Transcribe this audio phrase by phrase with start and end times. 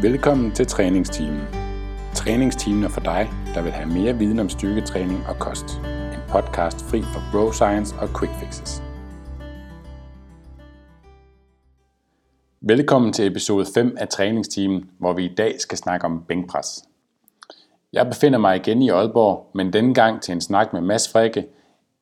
[0.00, 1.40] Velkommen til træningsteamen.
[2.14, 5.64] Træningsteamen er for dig, der vil have mere viden om styrketræning og kost.
[6.12, 8.82] En podcast fri for bro science og quick fixes.
[12.60, 16.84] Velkommen til episode 5 af træningsteamen, hvor vi i dag skal snakke om bænkpres.
[17.92, 21.46] Jeg befinder mig igen i Aalborg, men denne gang til en snak med Mads Frikke,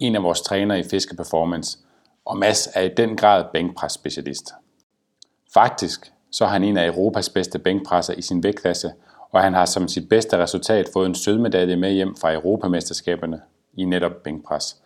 [0.01, 1.79] en af vores trænere i Fiske Performance.
[2.25, 4.51] Og Mads er i den grad bænkpres specialist.
[5.55, 8.93] Faktisk så er han en af Europas bedste bænkpresser i sin vægtklasse,
[9.31, 13.41] og han har som sit bedste resultat fået en sølvmedalje med hjem fra Europamesterskaberne
[13.75, 14.77] i netop bænkpres.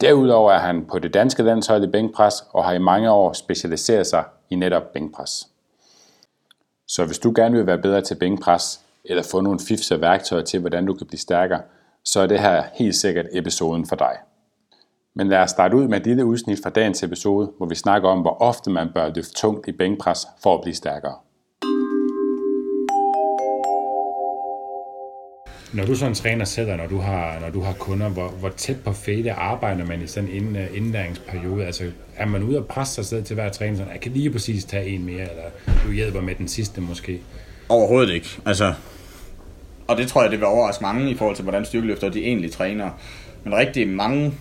[0.00, 4.06] Derudover er han på det danske landshold i bænkpres og har i mange år specialiseret
[4.06, 5.48] sig i netop bænkpres.
[6.86, 10.42] Så hvis du gerne vil være bedre til bænkpres, eller få nogle fifs og værktøjer
[10.42, 11.60] til, hvordan du kan blive stærkere,
[12.04, 14.16] så er det her helt sikkert episoden for dig.
[15.16, 18.08] Men lad os starte ud med et lille udsnit fra dagens episode, hvor vi snakker
[18.08, 21.14] om, hvor ofte man bør løfte tungt i bænkpres for at blive stærkere.
[25.72, 28.76] Når du sådan træner selv, når du har, når du har kunder, hvor, hvor tæt
[28.84, 31.64] på fede arbejder man i sådan en uh, indlæringsperiode?
[31.64, 31.84] Altså,
[32.16, 34.64] er man ude og presse sig selv til hver træning, sådan, jeg kan lige præcis
[34.64, 35.44] tage en mere, eller
[35.86, 37.20] du hjælper med den sidste måske?
[37.68, 38.28] Overhovedet ikke.
[38.46, 38.74] Altså,
[39.88, 42.52] og det tror jeg, det vil overraske mange i forhold til, hvordan styrkeløfter de egentlig
[42.52, 42.90] træner.
[43.44, 44.32] Men rigtig mange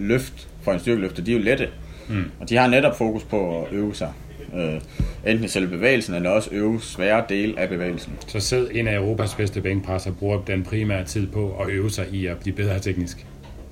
[0.00, 1.68] løft for en styrkeløfter, de er jo lette.
[2.08, 2.24] Mm.
[2.40, 4.12] Og de har netop fokus på at øve sig.
[4.54, 4.80] Øh,
[5.26, 8.12] enten i selve bevægelsen, eller også øve svære del af bevægelsen.
[8.26, 12.08] Så selv en af Europas bedste bænkpresser bruger den primære tid på at øve sig
[12.08, 13.26] i at blive bedre teknisk?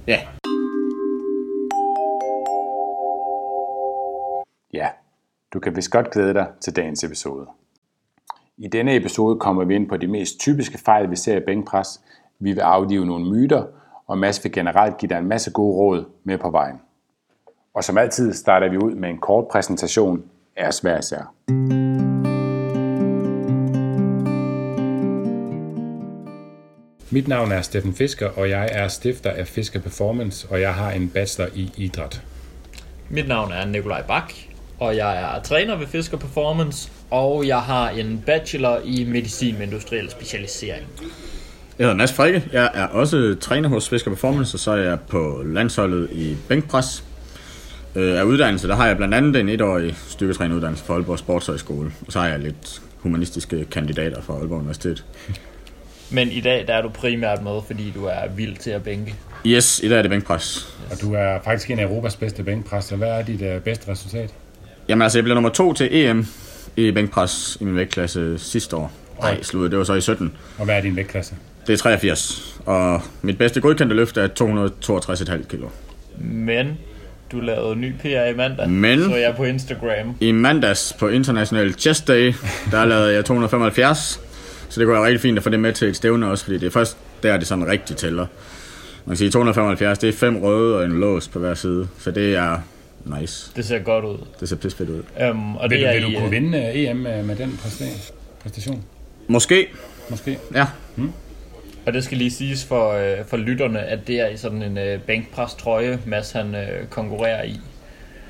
[0.06, 0.18] Ja.
[4.72, 4.88] Ja,
[5.52, 7.46] du kan vist godt glæde dig til dagens episode.
[8.58, 12.00] I denne episode kommer vi ind på de mest typiske fejl, vi ser i bænkpres.
[12.38, 13.64] Vi vil aflive nogle myter,
[14.08, 16.76] og Mads vil generelt give dig en masse gode råd med på vejen.
[17.74, 20.22] Og som altid starter vi ud med en kort præsentation
[20.56, 21.34] af os hver især.
[27.10, 30.90] Mit navn er Steffen Fisker, og jeg er stifter af Fisker Performance, og jeg har
[30.90, 32.22] en bachelor i idræt.
[33.10, 34.32] Mit navn er Nikolaj Bak,
[34.78, 39.66] og jeg er træner ved Fisker Performance, og jeg har en bachelor i medicin med
[39.66, 40.86] industriel specialisering.
[41.78, 42.44] Jeg hedder Mads Frikke.
[42.52, 47.04] Jeg er også træner hos Fisker Performance, og så er jeg på landsholdet i bænkpres.
[47.94, 52.12] Øh, af uddannelse, der har jeg blandt andet en etårig styrketræneruddannelse fra Aalborg Sportshøjskole, og
[52.12, 55.04] så har jeg lidt humanistiske kandidater fra Aalborg Universitet.
[56.10, 59.14] Men i dag der er du primært med, fordi du er vild til at bænke.
[59.46, 60.74] Yes, i dag er det bænkpres.
[60.84, 60.92] Yes.
[60.92, 62.96] Og du er faktisk en af Europas bedste bænkpresser.
[62.96, 64.34] Hvad er dit uh, bedste resultat?
[64.88, 66.26] Jamen altså, jeg blev nummer to til EM
[66.76, 68.92] i bænkpres i min vægtklasse sidste år.
[69.20, 70.32] Nej, sluttede, det var så i 17.
[70.58, 71.34] Og hvad er din vægtklasse?
[71.68, 75.68] Det er 83, og mit bedste godkendte løft er 262,5 kilo.
[76.18, 76.78] Men
[77.32, 80.16] du lavede ny PR i mandag, Men så jeg på Instagram.
[80.20, 82.32] I mandags på International Chest Day,
[82.70, 84.20] der lavede jeg 275,
[84.68, 86.58] så det kunne være rigtig fint at få det med til et stævne også, fordi
[86.58, 88.26] det er først der, det sådan rigtig tæller.
[89.04, 92.10] Man kan sige 275, det er fem røde og en lås på hver side, så
[92.10, 92.58] det er
[93.20, 93.52] nice.
[93.56, 94.18] Det ser godt ud.
[94.40, 95.02] Det ser pisse fedt ud.
[95.30, 97.60] Um, og vil, det er vil du kunne vinde øh, EM med den
[98.42, 98.84] præstation?
[99.28, 99.66] Måske.
[100.10, 100.38] Måske.
[100.54, 100.66] Ja.
[100.96, 101.12] Hmm.
[101.88, 104.78] Og det skal lige siges for, øh, for lytterne, at det er i sådan en
[104.78, 107.60] øh, bænkpres trøje, Mads han øh, konkurrerer i.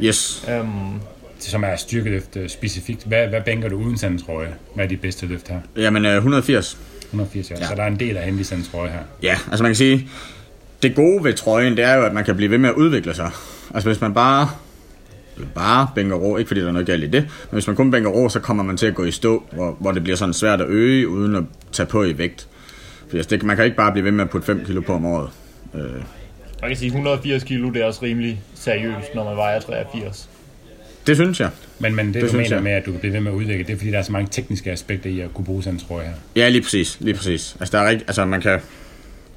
[0.02, 0.48] Yes.
[0.60, 1.00] Um,
[1.38, 3.04] som er styrkeløft øh, specifikt.
[3.04, 4.54] Hvad, hvad bænker du uden sådan en trøje?
[4.74, 5.60] Hvad er de bedste løft her?
[5.76, 6.78] Jamen øh, 180.
[7.04, 7.56] 180, ja.
[7.60, 7.66] ja.
[7.66, 9.00] Så der er en del af hende i sådan en trøje her.
[9.22, 10.08] Ja, altså man kan sige,
[10.82, 13.14] det gode ved trøjen, det er jo, at man kan blive ved med at udvikle
[13.14, 13.30] sig.
[13.74, 14.50] Altså hvis man bare
[15.54, 17.90] bare bænker rå, ikke fordi der er noget galt i det, men hvis man kun
[17.90, 20.34] bænker rå, så kommer man til at gå i stå, hvor, hvor det bliver sådan
[20.34, 21.42] svært at øge, uden at
[21.72, 22.48] tage på i vægt.
[23.12, 25.04] Altså, det, man kan ikke bare blive ved med at putte 5 kilo på om
[25.04, 25.30] året.
[25.74, 25.80] Øh.
[26.60, 30.28] Man kan sige, 180 kilo, det er også rimelig seriøst, når man vejer 83.
[31.06, 31.50] Det synes jeg.
[31.78, 32.62] Men, men det, det du mener jeg.
[32.62, 34.12] med, at du kan blive ved med at udvikle, det er fordi, der er så
[34.12, 36.12] mange tekniske aspekter i at kunne bruge sådan en trøje her.
[36.36, 36.96] Ja, lige præcis.
[37.00, 37.56] Lige præcis.
[37.60, 38.60] Altså, der er rigt, altså, man kan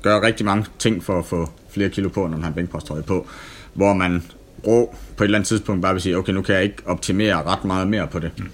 [0.02, 3.04] gøre rigtig mange ting for at få flere kilo på, når man har en bænkposttrøje
[3.04, 3.28] på,
[3.74, 4.24] hvor man
[4.68, 7.44] rå på et eller andet tidspunkt bare vil sige, okay, nu kan jeg ikke optimere
[7.44, 8.32] ret meget mere på det.
[8.38, 8.50] Mm.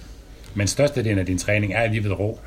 [0.54, 2.40] Men størstedelen af din træning er alligevel rå?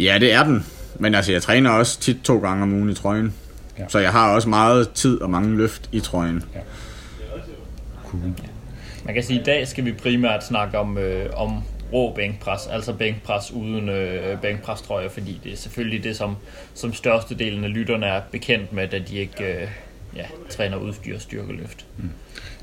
[0.00, 0.66] Ja, det er den.
[0.98, 3.34] Men altså, jeg træner også tit to gange om ugen i trøjen.
[3.78, 3.84] Ja.
[3.88, 6.42] Så jeg har også meget tid og mange løft i trøjen.
[6.54, 6.60] Ja.
[8.06, 8.22] Cool.
[9.04, 11.62] Man kan sige, at i dag skal vi primært snakke om, øh, om
[11.92, 16.36] rå bænkpres, altså bænkpres uden øh, bænkprestrøjer, fordi det er selvfølgelig det, som,
[16.74, 19.68] som størstedelen af lytterne er bekendt med, da de ikke øh,
[20.16, 21.86] ja, træner udstyr og styrkeløft.
[21.98, 22.10] Mm.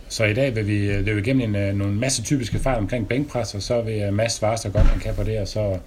[0.07, 3.07] Så i dag vil vi øh, løbe igennem en, øh, nogle masse typiske fejl omkring
[3.07, 5.77] bænkpres, og så vil Mads svare så godt man kan på det, og så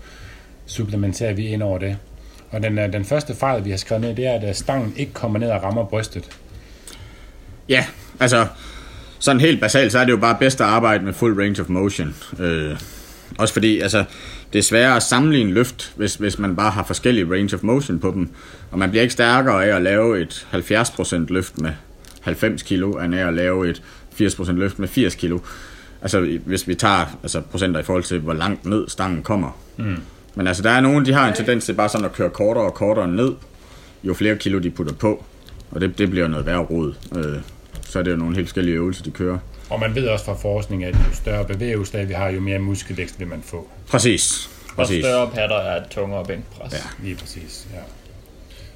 [0.67, 1.97] supplementerer vi ind over det.
[2.51, 5.13] Og den, øh, den første fejl, vi har skrevet ned, det er, at stangen ikke
[5.13, 6.25] kommer ned og rammer brystet.
[7.69, 7.87] Ja,
[8.21, 8.47] altså
[9.19, 11.69] sådan helt basalt, så er det jo bare bedst at arbejde med full range of
[11.69, 12.15] motion.
[12.39, 12.77] Øh,
[13.39, 14.05] Også fordi, altså,
[14.53, 17.99] det er sværere at sammenligne løft, hvis, hvis man bare har forskellige range of motion
[17.99, 18.29] på dem.
[18.71, 21.71] Og man bliver ikke stærkere af at lave et 70% løft med
[22.21, 23.83] 90 kilo, end af at lave et
[24.21, 25.39] 80% løft med 80 kilo.
[26.03, 29.59] Altså, hvis vi tager altså, procenter i forhold til, hvor langt ned stangen kommer.
[29.77, 29.97] Mm.
[30.35, 32.65] Men altså, der er nogen, de har en tendens til bare sådan at køre kortere
[32.65, 33.33] og kortere ned,
[34.05, 35.25] jo flere kilo de putter på.
[35.71, 36.95] Og det, det bliver noget værre rod.
[37.17, 37.41] Øh,
[37.83, 39.39] så er det jo nogle helt forskellige øvelser, de kører.
[39.71, 43.21] Og man ved også fra forskning, at jo større bevægelseslag vi har, jo mere muskelvækst
[43.21, 43.69] vil man få.
[43.89, 44.51] Præcis.
[44.69, 45.05] Og præcis.
[45.05, 46.73] større patter er et tungere bænkpres.
[46.73, 47.05] Ja.
[47.05, 47.79] Lige præcis, ja.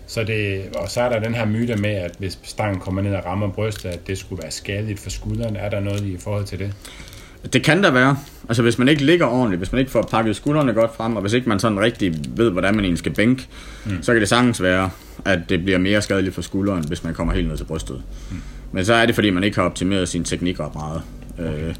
[0.06, 3.14] Så det, og så er der den her myte med, at hvis stangen kommer ned
[3.14, 5.56] og rammer brystet, at det skulle være skadeligt for skulderen.
[5.56, 6.74] Er der noget i forhold til det?
[7.52, 8.16] Det kan der være.
[8.48, 11.22] Altså hvis man ikke ligger ordentligt, hvis man ikke får pakket skuldrene godt frem, og
[11.22, 13.46] hvis ikke man sådan rigtig ved, hvordan man egentlig skal bænke,
[13.86, 14.02] mm.
[14.02, 14.90] så kan det sagtens være,
[15.24, 18.02] at det bliver mere skadeligt for skulderen, hvis man kommer helt ned til brystet.
[18.30, 18.36] Mm.
[18.72, 21.02] Men så er det, fordi man ikke har optimeret sin teknik ret meget.
[21.38, 21.68] Okay.
[21.68, 21.74] Øh,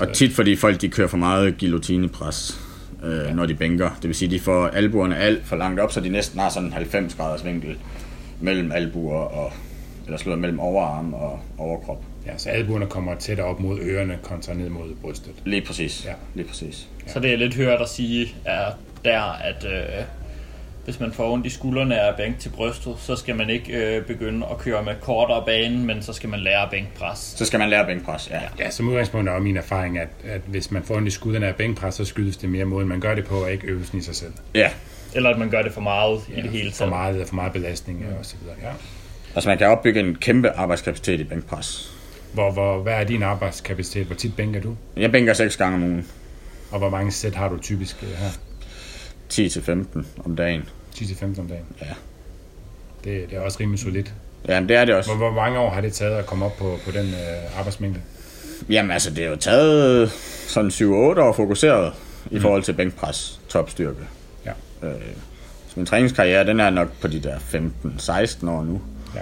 [0.00, 2.60] og tit fordi folk de kører for meget guillotinepres,
[3.04, 3.32] øh, ja.
[3.32, 3.90] når de bænker.
[4.02, 6.68] Det vil sige, de får albuerne alt for langt op, så de næsten har sådan
[6.68, 7.76] en 90 graders vinkel
[8.40, 9.52] mellem albuer og
[10.06, 12.04] eller slået mellem overarm og overkrop.
[12.28, 15.32] Ja, så albuerne kommer tættere op mod ørerne kontra ned mod brystet.
[15.44, 16.04] Lige præcis.
[16.04, 16.12] Ja.
[16.34, 16.88] Lige præcis.
[17.06, 18.70] Så det er lidt hørt at sige, er
[19.04, 20.04] der, at øh,
[20.84, 23.72] hvis man får ondt i skuldrene af at bænke til brystet, så skal man ikke
[23.72, 27.18] øh, begynde at køre med kortere bane, men så skal man lære at bænkpres.
[27.18, 28.40] Så skal man lære bænkpres, ja.
[28.58, 31.54] Ja, som udgangspunkt er min erfaring, at, at hvis man får ondt i skuldrene af
[31.56, 34.16] bænkpres, så skyldes det mere måden, man gør det på, og ikke øvelsen i sig
[34.16, 34.32] selv.
[34.54, 34.70] Ja.
[35.14, 36.90] Eller at man gør det for meget ja, i det hele For taget.
[36.90, 38.56] meget, for meget belastning og så videre.
[38.62, 38.70] Ja.
[39.34, 41.97] Altså man kan opbygge en kæmpe arbejdskapacitet i bænkpres.
[42.32, 44.06] Hvor, hvor, hvad er din arbejdskapacitet?
[44.06, 44.76] Hvor tit bænker du?
[44.96, 46.06] Jeg bænker 6 gange om ugen.
[46.70, 48.30] Og hvor mange sæt har du typisk øh, her?
[49.32, 50.68] 10-15 om dagen.
[50.94, 51.64] 10-15 om dagen?
[51.80, 51.86] Ja.
[53.04, 54.14] Det, det er også rimelig solidt.
[54.48, 55.14] Jamen det er det også.
[55.14, 58.00] Hvor, hvor mange år har det taget at komme op på, på den øh, arbejdsmængde?
[58.68, 60.10] Jamen altså det er jo taget
[60.46, 61.92] sådan 7-8 år fokuseret
[62.30, 64.00] i forhold til bænkpres topstyrke.
[64.46, 64.52] Ja.
[64.82, 64.94] Øh,
[65.68, 68.80] så min træningskarriere den er nok på de der 15-16 år nu.
[69.14, 69.20] ja.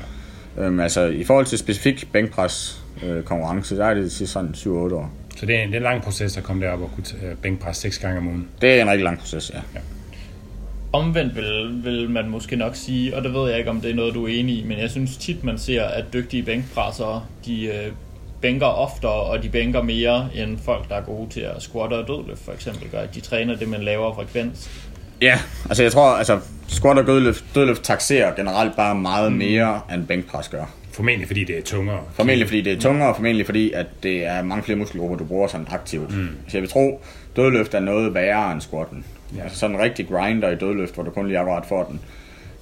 [0.62, 4.68] Øhm, altså i forhold til specifik bænkpres øh, konkurrence, der er det til sådan 7-8
[4.68, 5.10] år.
[5.36, 7.36] Så det er, en, det er en lang proces at komme derop og kunne øh,
[7.36, 8.48] bænkpres seks gange om ugen.
[8.60, 9.80] Det er en rigtig lang proces, ja.
[10.92, 13.94] Omvendt vil, vil man måske nok sige, og det ved jeg ikke, om det er
[13.94, 17.66] noget, du er enig i, men jeg synes tit, man ser, at dygtige bænkpressere, de
[17.66, 17.92] øh,
[18.40, 22.08] bænker oftere, og de bænker mere, end folk, der er gode til at squatte og
[22.08, 23.06] dødløft, for eksempel, gør.
[23.06, 24.70] De træner det med en lavere frekvens.
[25.22, 25.38] Ja,
[25.68, 30.48] altså jeg tror, altså squat og dødløft, dødløft taxerer generelt bare meget mere, end bænkpres
[30.48, 30.64] gør.
[30.96, 32.00] Formentlig fordi det er tungere.
[32.12, 35.24] Formentlig fordi det er tungere, og formentlig fordi, at det er mange flere muskelgrupper, du
[35.24, 36.16] bruger sådan aktivt.
[36.16, 36.28] Mm.
[36.48, 37.00] Så jeg vil tro,
[37.36, 39.04] dødløft er noget værre end squatten.
[39.36, 39.42] Ja.
[39.42, 42.00] Altså sådan en rigtig grinder i dødløft, hvor du kun lige akkurat får den.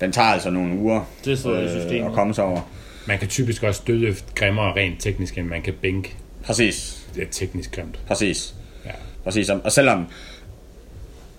[0.01, 2.07] Den tager altså nogle uger Det sidder i systemet.
[2.07, 2.61] at komme sig over.
[3.09, 6.15] Man kan typisk også dødløft grimmere rent teknisk, end man kan bænke.
[6.45, 7.99] Præcis, Det er teknisk grimt.
[8.07, 8.55] præcis.
[8.87, 8.91] Ja.
[9.25, 10.07] Præcis, og selvom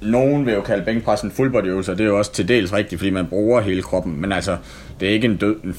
[0.01, 1.31] nogen vil jo kalde bænkpres en
[1.68, 4.31] øvelse, og det er jo også til dels rigtigt, fordi man bruger hele kroppen, men
[4.31, 4.57] altså,
[5.00, 5.74] det er ikke en, død, en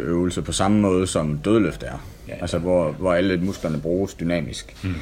[0.00, 2.06] øvelse på samme måde som dødløft er.
[2.28, 2.34] Ja.
[2.40, 4.76] Altså, hvor, hvor alle musklerne bruges dynamisk.
[4.84, 4.94] Mm.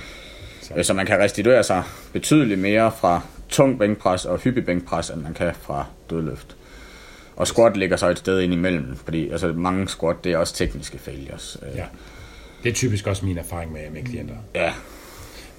[0.62, 0.82] Så.
[0.82, 1.82] så man kan restituere sig
[2.12, 6.56] betydeligt mere fra tung bænkpres og hyppig bænkpres, end man kan fra dødløft.
[7.36, 10.54] Og squat ligger så et sted ind imellem, fordi altså, mange squat, det er også
[10.54, 11.58] tekniske failures.
[11.62, 11.84] Øh, ja.
[12.62, 14.34] Det er typisk også min erfaring med, med klienter.
[14.54, 14.72] ja.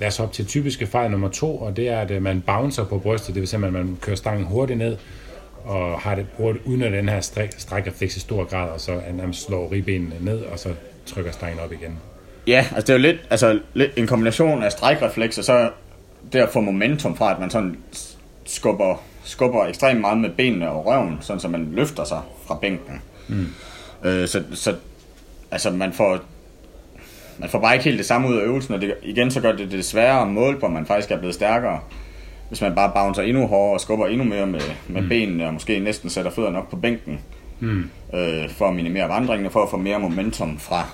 [0.02, 2.84] Lad os op til typiske fejl nummer to, og det er, at øh, man bouncer
[2.84, 3.36] på brystet.
[3.36, 4.98] Det vil sige, at man kører stangen hurtigt ned,
[5.64, 8.80] og har det, bruger det uden at den her stræk, strækrefleks i stor grad, og
[8.80, 10.70] så at man slår ribbenene ned, og så
[11.06, 12.00] trykker stangen op igen.
[12.48, 15.70] Ja, altså det er jo lidt, altså, lidt en kombination af strækrefleks og så
[16.34, 17.78] det at få momentum fra, at man sådan
[18.46, 23.02] skubber, skubber ekstremt meget med benene og røven, sådan så man løfter sig fra bænken.
[23.28, 23.48] Mm.
[24.04, 24.76] Øh, så, så
[25.52, 26.20] altså man får
[27.40, 29.52] man får bare ikke helt det samme ud af øvelsen, og det, igen så gør
[29.52, 31.80] det det sværere at måle på, om man faktisk er blevet stærkere,
[32.48, 35.10] hvis man bare bouncer endnu hårdere og skubber endnu mere med, med mm.
[35.10, 37.20] benene, og måske næsten sætter fødderne op på bænken,
[37.60, 37.90] mm.
[38.14, 40.90] øh, for at minimere vandringen, og for at få mere momentum fra,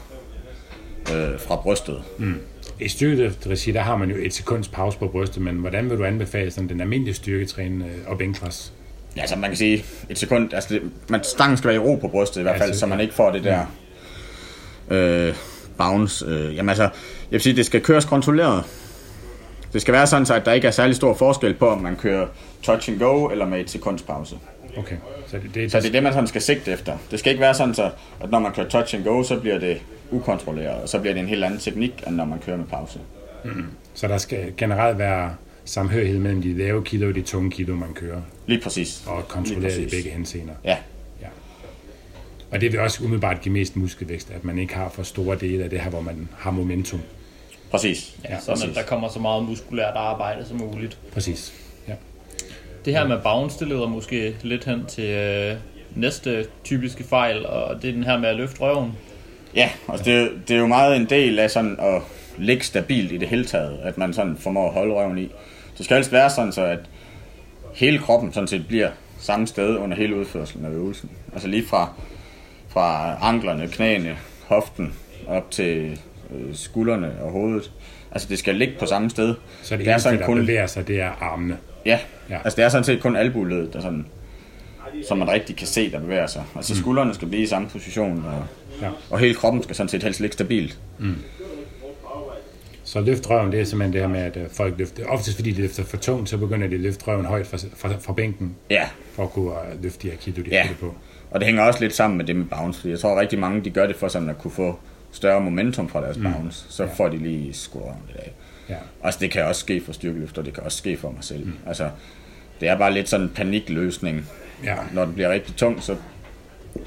[1.13, 2.03] øh, fra brystet.
[2.17, 2.35] Mm.
[2.79, 6.03] I styrkeløftregi, der har man jo et sekunds pause på brystet, men hvordan vil du
[6.03, 8.73] anbefale sådan den almindelige styrketræning øh, og bænkpres?
[9.15, 11.95] Ja, altså man kan sige et sekund, altså det, man, stangen skal være i ro
[11.95, 13.65] på brystet i hvert fald, Ja, så man ikke får det der
[14.89, 15.35] øh,
[15.77, 16.25] bounce.
[16.25, 16.91] Øh, jamen altså, jeg
[17.31, 18.63] vil sige, det skal køres kontrolleret.
[19.73, 21.95] Det skal være sådan, så at der ikke er særlig stor forskel på, om man
[21.95, 22.27] kører
[22.63, 24.35] touch and go eller med et sekunds pause.
[24.77, 24.95] Okay,
[25.27, 26.97] så det, det, Så det er det, man sådan skal sigte efter.
[27.11, 29.59] Det skal ikke være sådan, så, at når man kører touch and go, så bliver
[29.59, 29.77] det
[30.11, 32.99] ukontrolleret, og så bliver det en helt anden teknik, end når man kører med pause.
[33.93, 35.31] så der skal generelt være
[35.65, 39.03] samhørighed mellem de lave kilo og de tunge kilo, man kører, Lige præcis.
[39.07, 40.53] og kontrolleret i begge henseender.
[40.63, 40.77] Ja.
[42.51, 45.63] Og det vil også umiddelbart give mest muskelvækst, at man ikke har for store dele
[45.63, 47.01] af det her, hvor man har momentum.
[47.71, 48.15] Præcis.
[48.23, 48.69] Ja, sådan præcis.
[48.69, 50.97] at der kommer så meget muskulært arbejde som muligt.
[51.13, 51.53] Præcis.
[51.87, 51.93] Ja.
[52.85, 55.55] Det her med bounce, det leder måske lidt hen til øh,
[55.95, 58.91] næste typiske fejl, og det er den her med at løfte røven.
[59.55, 62.01] Ja, altså det, det er jo meget en del af sådan at
[62.37, 65.31] ligge stabilt i det hele taget, at man sådan formår at holde røven i.
[65.77, 66.79] Det skal helst være sådan, så at
[67.73, 68.89] hele kroppen sådan set bliver
[69.19, 71.09] samme sted under hele udførelsen af øvelsen.
[71.33, 71.93] Altså lige fra,
[72.69, 74.93] fra anklerne, knæene, hoften,
[75.27, 75.99] op til
[76.35, 77.71] øh, skuldrene og hovedet.
[78.11, 79.35] Altså det skal ligge på samme sted.
[79.63, 80.39] Så det, det er sådan der kun...
[80.39, 81.57] bevæger sig, det er armene?
[81.85, 81.99] Ja.
[82.29, 84.05] ja, altså det er sådan set kun albuledet, der sådan,
[85.07, 86.43] som man rigtig kan se, der bevæger sig.
[86.55, 86.79] Altså mm.
[86.79, 88.43] skuldrene skal blive i samme position, og,
[88.81, 88.89] ja.
[89.09, 90.79] og hele kroppen skal sådan set helst ligge stabilt.
[90.99, 91.15] Mm.
[92.83, 95.61] Så løftrøven, det er simpelthen det her med, at øh, folk løfter, oftest fordi de
[95.61, 98.89] løfter for tungt, så begynder de at løfte røven højt fra, fra, fra bænken, ja.
[99.13, 100.67] for at kunne uh, løfte de her kilo, de ja.
[100.79, 100.95] på.
[101.31, 103.63] Og det hænger også lidt sammen med det med bounce, fordi jeg tror rigtig mange,
[103.63, 104.79] de gør det for sådan at kunne få
[105.11, 106.23] større momentum fra deres mm.
[106.23, 106.89] bounce, så ja.
[106.97, 108.31] får de lige skudt lidt af.
[108.69, 108.75] Ja.
[109.03, 111.45] Altså det kan også ske for styrkeløfter, det kan også ske for mig selv.
[111.45, 111.53] Mm.
[111.67, 111.89] Altså
[112.59, 114.25] det er bare lidt sådan en panikløsning.
[114.63, 114.75] Ja.
[114.93, 115.95] Når det bliver rigtig tungt, så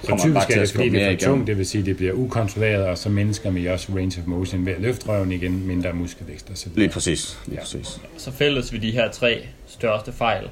[0.03, 2.13] så typisk er det, fordi det er for tungt, det vil sige, at det bliver
[2.13, 5.93] ukontrolleret, og så mennesker med også range of motion ved at løfte røven igen, mindre
[5.93, 7.39] muskelvækst så Lige præcis.
[7.47, 7.61] Lige ja.
[7.61, 8.01] præcis.
[8.17, 10.49] Så fælles ved de her tre største fejl,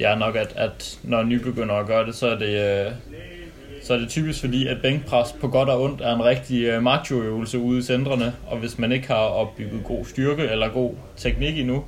[0.00, 2.92] det er nok, at, at når nybegyndere gør det, så er det, øh,
[3.82, 6.82] så er det typisk fordi, at bænkpres på godt og ondt er en rigtig uh,
[6.82, 11.58] macho-øvelse ude i centrene, og hvis man ikke har opbygget god styrke eller god teknik
[11.58, 11.84] endnu,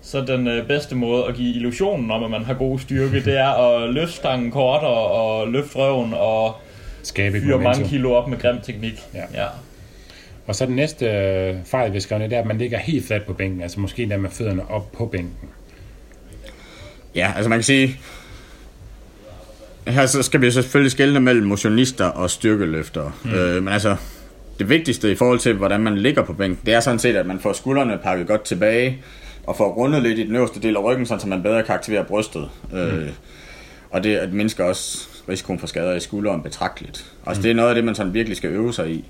[0.00, 3.38] så den uh, bedste måde at give illusionen om, at man har god styrke, det
[3.38, 6.54] er at løfte stangen kortere og løfte røven og
[7.02, 9.02] Skabe fyre mange kilo op med grim teknik.
[9.14, 9.24] Ja.
[9.34, 9.46] ja.
[10.46, 13.26] Og så den næste uh, fejl, vi skal det er, at man ligger helt fladt
[13.26, 15.48] på bænken, altså måske der med fødderne op på bænken.
[17.14, 18.00] Ja, altså man kan sige,
[19.86, 23.12] her så skal vi selvfølgelig skelne mellem motionister og styrkeløftere.
[23.24, 23.30] Mm.
[23.30, 23.96] Øh, men altså,
[24.58, 27.26] det vigtigste i forhold til, hvordan man ligger på bænken, det er sådan set, at
[27.26, 28.98] man får skuldrene pakket godt tilbage,
[29.46, 32.04] og får rundet lidt i den øverste del af ryggen, så man bedre kan aktivere
[32.04, 32.48] brystet.
[32.70, 32.78] Mm.
[32.78, 33.08] Øh,
[33.90, 37.12] og det at mindsker også risikoen for skader i skulderen betragteligt.
[37.26, 37.42] Altså mm.
[37.42, 39.04] det er noget af det, man sådan virkelig skal øve sig i.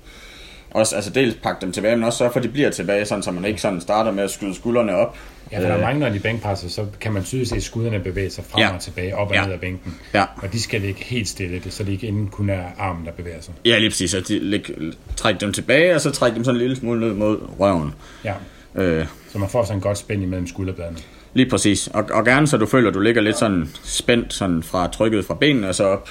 [0.73, 3.23] Også, altså dels pakke dem tilbage, men også sørge for, at de bliver tilbage, sådan,
[3.23, 5.17] så man ikke sådan starter med at skyde skuldrene op,
[5.53, 8.29] Ja, for der er mange, når de bænkpresser, så kan man tydeligt se skudderne bevæge
[8.29, 8.73] sig frem ja.
[8.73, 9.43] og tilbage, op og ja.
[9.45, 9.95] ned af bænken.
[10.13, 10.25] Ja.
[10.37, 13.41] Og de skal ligge helt stille, så det ikke inden kun er armen, der bevæger
[13.41, 13.53] sig.
[13.65, 14.11] Ja, lige præcis.
[14.11, 14.69] Så de læg,
[15.15, 17.93] træk dem tilbage, og så træk dem sådan en lille smule ned mod røven.
[18.25, 18.33] Ja.
[18.75, 19.05] Øh.
[19.31, 20.97] Så man får sådan en godt spænd imellem skulderbladene.
[21.33, 21.87] Lige præcis.
[21.87, 25.25] Og, og gerne så du føler, at du ligger lidt sådan spændt sådan fra trykket
[25.25, 26.09] fra benene og så op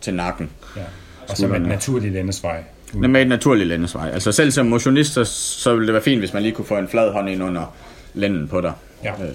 [0.00, 0.50] til nakken.
[0.76, 0.82] Ja.
[1.28, 2.62] Og så med et naturligt lændesvej.
[2.94, 4.10] Med et naturligt lændesvej.
[4.10, 6.76] Altså selv som motionist, så, så ville det være fint, hvis man lige kunne få
[6.76, 7.76] en flad hånd ind under
[8.14, 8.72] lænden på dig.
[9.04, 9.12] Ja.
[9.12, 9.28] Øh,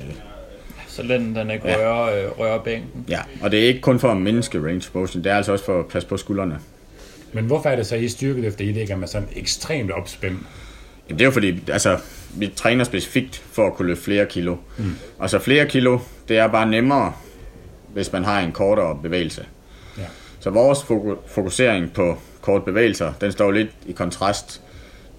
[0.87, 1.75] så lænden den ikke ja.
[1.75, 3.05] rører, øh, rører bænken.
[3.09, 5.65] Ja, og det er ikke kun for at mindske range motion, det er altså også
[5.65, 6.59] for at passe på skuldrene.
[7.33, 10.37] Men hvorfor er det så i styrkeløfter, I ligger med sådan ekstremt opspænd?
[11.09, 11.97] Jamen, det er jo fordi, altså,
[12.35, 14.55] vi træner specifikt for at kunne løfte flere kilo.
[14.77, 14.95] Mm.
[15.17, 17.13] Og så flere kilo, det er bare nemmere,
[17.93, 19.45] hvis man har en kortere bevægelse.
[19.97, 20.03] Ja.
[20.39, 20.79] Så vores
[21.27, 24.61] fokusering på kort bevægelser, den står lidt i kontrast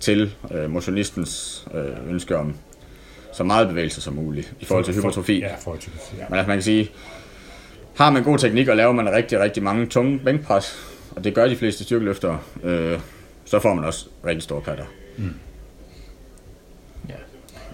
[0.00, 2.56] til øh, motionistens øh, ønske om
[3.32, 5.38] så meget bevægelse som muligt i forhold til hypertrofi.
[5.38, 6.24] Ja, forhold til ja.
[6.28, 6.90] Men altså man kan sige,
[7.96, 10.78] har man god teknik og laver man rigtig, rigtig mange tunge bænkpres,
[11.16, 12.98] og det gør de fleste styrkeløftere, øh,
[13.44, 14.84] så får man også rigtig store patter.
[15.16, 15.34] Mm.
[17.08, 17.14] Ja.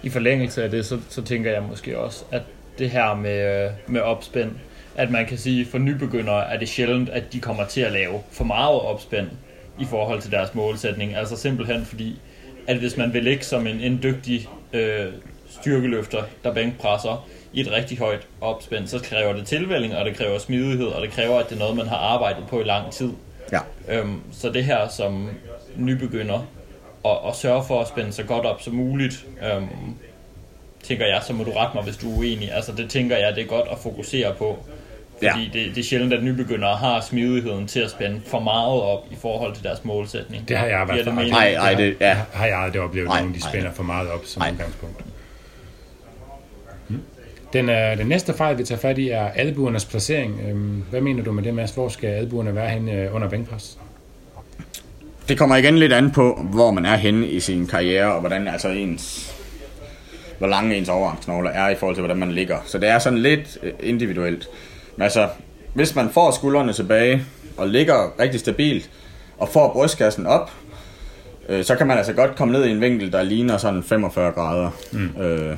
[0.03, 2.41] I forlængelse af det, så, så tænker jeg måske også, at
[2.79, 4.51] det her med, øh, med opspænd,
[4.99, 8.21] at man kan sige, for nybegyndere er det sjældent, at de kommer til at lave
[8.31, 9.27] for meget opspænd
[9.79, 11.15] i forhold til deres målsætning.
[11.15, 12.19] Altså simpelthen fordi,
[12.67, 15.05] at hvis man vil ligge som en, en dygtig øh,
[15.49, 20.39] styrkeløfter, der bænkpresser i et rigtig højt opspænd, så kræver det tilvælling, og det kræver
[20.39, 23.11] smidighed, og det kræver, at det er noget, man har arbejdet på i lang tid.
[23.51, 23.59] Ja.
[23.89, 25.29] Øhm, så det her som
[25.75, 26.47] nybegynder,
[27.05, 29.95] at, at sørge for at spænde så godt op som muligt, øhm,
[30.83, 32.51] tænker jeg, så må du rette mig, hvis du er uenig.
[32.51, 34.65] Altså det tænker jeg, det er godt at fokusere på.
[35.19, 35.59] Fordi ja.
[35.59, 39.15] det, det er sjældent, at nybegyndere har smidigheden til at spænde for meget op i
[39.21, 40.47] forhold til deres målsætning.
[40.47, 42.17] Det har jeg i hvert fald Nej, nej, det, ja.
[42.33, 45.03] har jeg aldrig oplevet, at de spænder for meget op som udgangspunkt.
[47.53, 50.41] Den, øh, den næste fejl, vi tager fat i, er albuernes placering.
[50.49, 51.71] Øhm, hvad mener du med det, Mads?
[51.71, 53.77] Hvor skal albuerne være henne øh, under bænkpres?
[55.29, 58.47] Det kommer igen lidt an på, hvor man er henne i sin karriere, og hvordan
[58.47, 59.35] altså ens,
[60.37, 62.57] hvor lange ens overarmsknogler er i forhold til, hvordan man ligger.
[62.65, 64.47] Så det er sådan lidt øh, individuelt.
[64.99, 65.27] Men altså,
[65.73, 67.25] hvis man får skuldrene tilbage,
[67.57, 68.89] og ligger rigtig stabilt,
[69.37, 70.51] og får brystkassen op,
[71.49, 74.31] øh, så kan man altså godt komme ned i en vinkel, der ligner sådan 45
[74.31, 74.69] grader.
[74.91, 75.21] Mm.
[75.21, 75.57] Øh,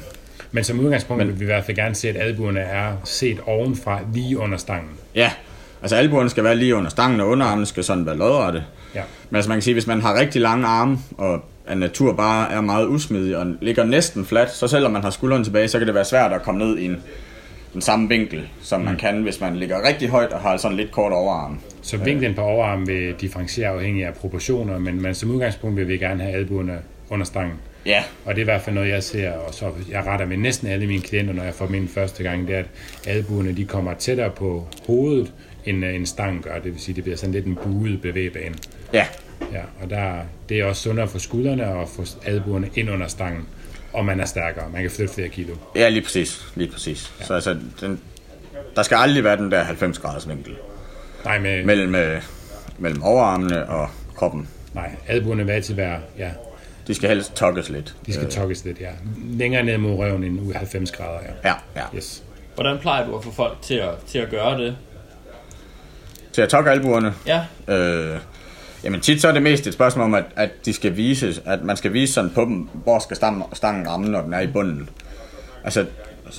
[0.52, 3.40] men som udgangspunkt Men, vil vi i hvert fald gerne se, at albuerne er set
[3.46, 4.92] ovenfra lige under stangen.
[5.16, 5.32] Ja,
[5.82, 8.64] altså albuerne skal være lige under stangen, og underarmene skal sådan være lodrette.
[8.96, 9.02] Ja.
[9.30, 12.52] Men altså man kan sige, hvis man har rigtig lange arme, og af natur bare
[12.52, 15.88] er meget usmidig og ligger næsten fladt, så selvom man har skulderen tilbage, så kan
[15.88, 17.04] det være svært at komme ned i en,
[17.74, 18.86] den samme vinkel, som mm.
[18.86, 21.60] man kan, hvis man ligger rigtig højt og har sådan lidt kort overarm.
[21.82, 25.98] Så vinklen på overarmen vil differentiere afhængig af proportioner, men, men som udgangspunkt vil vi
[25.98, 27.56] gerne have albuerne under stangen.
[27.86, 28.04] Ja.
[28.26, 30.68] Og det er i hvert fald noget, jeg ser, og så jeg retter med næsten
[30.68, 32.68] alle mine klienter, når jeg får min første gang, det er, at
[33.06, 35.34] albuerne de kommer tættere på hovedet,
[35.66, 36.56] end en stang gør.
[36.56, 38.56] Det vil sige, det bliver sådan lidt en buet bevægebane.
[38.94, 39.06] Ja.
[39.54, 40.14] Ja, og der,
[40.50, 43.48] det er også sundere for skuldrene og få albuerne ind under stangen,
[43.94, 44.70] og man er stærkere.
[44.74, 45.56] Man kan flytte flere kilo.
[45.76, 46.46] Ja, lige præcis.
[46.56, 47.14] Lige præcis.
[47.20, 47.26] Ja.
[47.26, 48.02] Så altså, den,
[48.76, 50.56] der skal aldrig være den der 90 graders vinkel.
[51.26, 52.22] Nej, med, mellem, øh,
[52.78, 54.48] mellem overarmene og kroppen.
[54.74, 56.30] Nej, albuerne vil altid være, ja.
[56.88, 57.96] De skal helst tokkes lidt.
[58.06, 58.90] De skal tokkes lidt, ja.
[59.18, 61.50] Længere ned mod røven end ude 90 grader, ja.
[61.50, 61.98] Ja, ja.
[61.98, 62.24] Yes.
[62.56, 64.78] Hvordan plejer du at få folk til at, til at gøre det?
[66.34, 67.14] Til at tokke albuerne?
[67.28, 67.46] Ja.
[67.68, 68.20] Øh,
[68.84, 71.64] jamen tit så er det mest et spørgsmål om, at, at de skal vise, at
[71.64, 74.48] man skal vise sådan på dem, hvor skal stangen, stangen ramme, når den er i
[74.48, 74.90] bunden.
[75.64, 75.86] Altså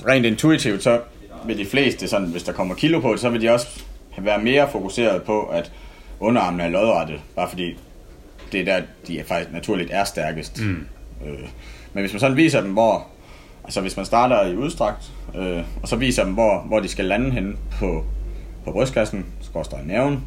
[0.07, 0.99] rent intuitivt, så
[1.45, 3.67] vil de fleste, sådan, hvis der kommer kilo på det, så vil de også
[4.17, 5.71] være mere fokuseret på, at
[6.19, 7.77] underarmene er lodrette, bare fordi
[8.51, 10.61] det er der, de er faktisk naturligt er stærkest.
[10.61, 10.85] Mm.
[11.25, 11.49] Øh,
[11.93, 13.07] men hvis man sådan viser dem, hvor,
[13.63, 17.05] altså hvis man starter i udstrakt, øh, og så viser dem, hvor, hvor de skal
[17.05, 18.05] lande hen på,
[18.65, 20.25] på brystkassen, skorstræk næven,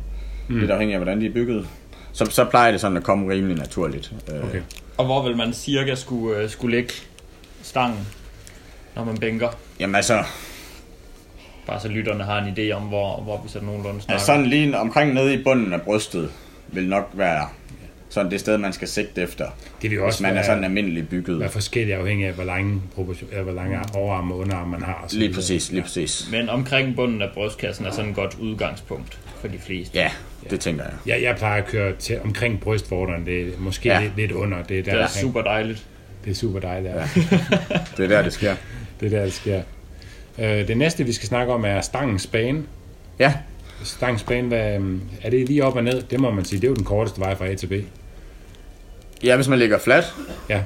[0.48, 0.58] mm.
[0.58, 1.68] lidt afhængig af, hvordan de er bygget,
[2.16, 4.12] så, så plejer det sådan at komme rimelig naturligt.
[4.32, 4.44] Øh.
[4.44, 4.62] Okay.
[4.96, 6.92] Og hvor vil man cirka skulle, uh, skulle lægge
[7.62, 8.06] stangen,
[8.94, 9.48] når man bænker?
[9.80, 10.24] Jamen altså,
[11.66, 14.20] Bare så lytterne har en idé om, hvor, hvor vi så nogenlunde snakker.
[14.22, 16.30] Ja, sådan lige omkring nede i bunden af brystet
[16.68, 17.48] vil nok være
[18.08, 19.46] sådan det sted, man skal sigte efter.
[19.82, 21.40] Det vil også hvis man er sådan almindelig bygget.
[21.40, 25.08] Være forskellig afhængig af, hvor lange, hvor lange overarm og underarm man har.
[25.12, 26.28] Lige præcis, lige præcis.
[26.30, 29.98] Men omkring bunden af brystkassen er sådan et godt udgangspunkt for de fleste.
[29.98, 30.10] Ja,
[30.44, 30.56] det ja.
[30.56, 30.92] tænker jeg.
[31.06, 33.26] Ja, jeg plejer at køre til omkring brystvorteren.
[33.26, 34.00] Det er måske ja.
[34.00, 34.62] lidt, lidt under.
[34.62, 35.86] Det er, der, det er super dejligt.
[36.24, 37.00] Det er super dejligt, ja.
[37.00, 37.06] ja.
[37.96, 38.54] det er der, det sker.
[39.00, 39.62] det er der, det sker.
[40.38, 42.62] Øh, det næste, vi skal snakke om, er stangens bane.
[43.18, 43.34] Ja.
[43.84, 44.80] Stangens bane, hvad,
[45.22, 46.02] er det lige op og ned?
[46.02, 47.72] Det må man sige, det er jo den korteste vej fra A til B.
[49.24, 50.14] Ja, hvis man ligger flat.
[50.48, 50.62] Ja.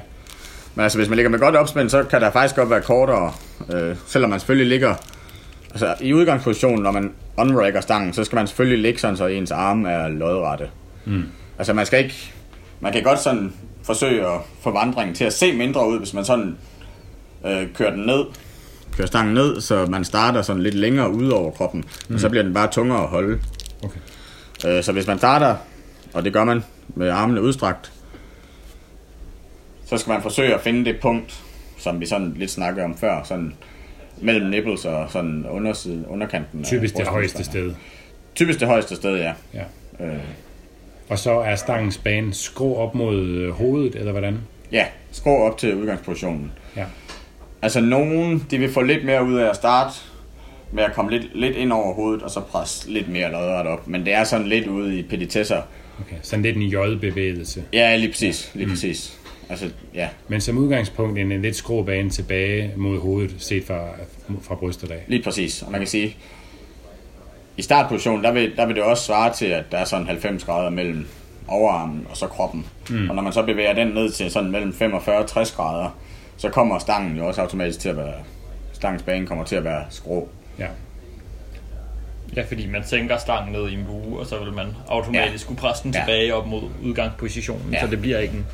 [0.75, 3.33] Men altså, hvis man ligger med godt opspænd, så kan der faktisk godt være kortere.
[3.73, 4.95] Øh, selvom man selvfølgelig ligger...
[5.71, 9.51] Altså, i udgangspositionen, når man unracker stangen, så skal man selvfølgelig ligge sådan, så ens
[9.51, 10.69] arme er lodrette.
[11.05, 11.23] Mm.
[11.57, 12.33] Altså, man skal ikke...
[12.79, 13.53] Man kan godt sådan
[13.83, 16.57] forsøge at få vandringen til at se mindre ud, hvis man sådan
[17.45, 18.25] øh, kører den ned
[18.97, 22.15] kører stangen ned, så man starter sådan lidt længere ud over kroppen, mm.
[22.15, 23.39] og så bliver den bare tungere at holde.
[23.83, 23.99] Okay.
[24.67, 25.55] Øh, så hvis man starter,
[26.13, 26.63] og det gør man
[26.95, 27.91] med armene udstrakt,
[29.85, 31.43] så skal man forsøge at finde det punkt,
[31.77, 33.53] som vi sådan lidt snakkede om før, sådan
[34.21, 36.63] mellem nipples og sådan undersiden, underkanten.
[36.63, 37.73] Typisk det højeste sted.
[38.35, 39.33] Typisk det højeste sted, ja.
[39.53, 40.05] ja.
[40.05, 40.19] Øh.
[41.09, 44.37] Og så er stangens bane skrå op mod øh, hovedet, eller hvordan?
[44.71, 46.51] Ja, skrå op til udgangspositionen.
[46.75, 46.85] Ja.
[47.61, 49.93] Altså nogen, de vil få lidt mere ud af at starte
[50.71, 53.87] med at komme lidt, lidt ind over hovedet, og så presse lidt mere lodret op.
[53.87, 55.61] Men det er sådan lidt ude i petitesser.
[55.99, 57.63] Okay, sådan lidt en j-bevægelse.
[57.73, 58.51] Ja, lige præcis.
[58.53, 58.71] Lige mm.
[58.71, 59.19] præcis.
[59.51, 60.09] Altså, ja.
[60.27, 63.87] Men som udgangspunkt en, en lidt skråbane tilbage mod hovedet, set fra,
[64.41, 65.03] fra brystet af.
[65.07, 65.61] Lige præcis.
[65.61, 66.17] Og man kan sige,
[67.57, 70.43] i startpositionen, der vil, der vil det også svare til, at der er sådan 90
[70.43, 71.07] grader mellem
[71.47, 72.65] overarmen og så kroppen.
[72.89, 73.09] Mm.
[73.09, 75.89] Og når man så bevæger den ned til sådan mellem 45 og 60 grader,
[76.37, 78.13] så kommer stangen jo også automatisk til at være,
[78.73, 80.29] stangens bane kommer til at være skrå.
[80.59, 80.67] Ja.
[82.35, 85.47] Ja, fordi man sænker stangen ned i en bue, og så vil man automatisk ja.
[85.47, 86.33] kunne presse den tilbage ja.
[86.33, 87.81] op mod udgangspositionen, ja.
[87.81, 88.45] så det bliver ikke en,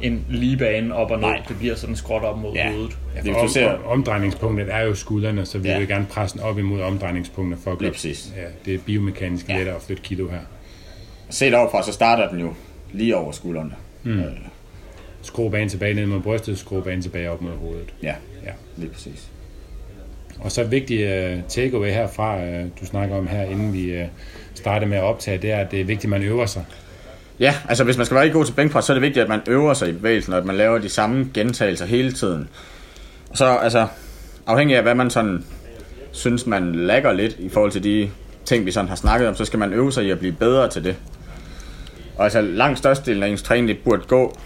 [0.00, 1.42] en lige bane op og ned, Nej.
[1.48, 2.70] det bliver sådan skråt op mod ja.
[2.70, 2.98] hovedet.
[3.14, 3.70] Ja, for om, ser...
[3.70, 5.78] omdrejningspunktet er jo skuldrene, så vi ja.
[5.78, 7.92] vil gerne presse den op imod omdrejningspunktet for at gøre.
[8.36, 9.56] Ja, det er biomekanisk ja.
[9.56, 10.38] lettere at flytte kilo her.
[11.30, 12.54] Set overfra, så starter den jo
[12.92, 13.74] lige over skuldrene.
[14.02, 14.18] Mm.
[14.18, 14.24] Øh,
[15.22, 17.94] skrue banen tilbage ned mod brystet, skrue banen tilbage op mod hovedet.
[18.02, 18.50] Ja, ja.
[18.76, 19.28] lige præcis.
[20.40, 24.06] Og så vigtig uh, takeaway herfra, uh, du snakker om her, inden vi uh,
[24.54, 26.64] starter med at optage, det er, at det er vigtigt, at man øver sig.
[27.40, 29.28] Ja, altså hvis man skal være rigtig god til bænkpres, så er det vigtigt, at
[29.28, 32.48] man øver sig i bevægelsen, og at man laver de samme gentagelser hele tiden.
[33.34, 33.86] Så altså,
[34.46, 35.44] afhængig af hvad man sådan
[36.12, 38.10] synes, man lægger lidt i forhold til de
[38.44, 40.68] ting, vi sådan har snakket om, så skal man øve sig i at blive bedre
[40.68, 40.96] til det.
[42.16, 44.38] Og altså langt størstedelen af ens træning, det burde gå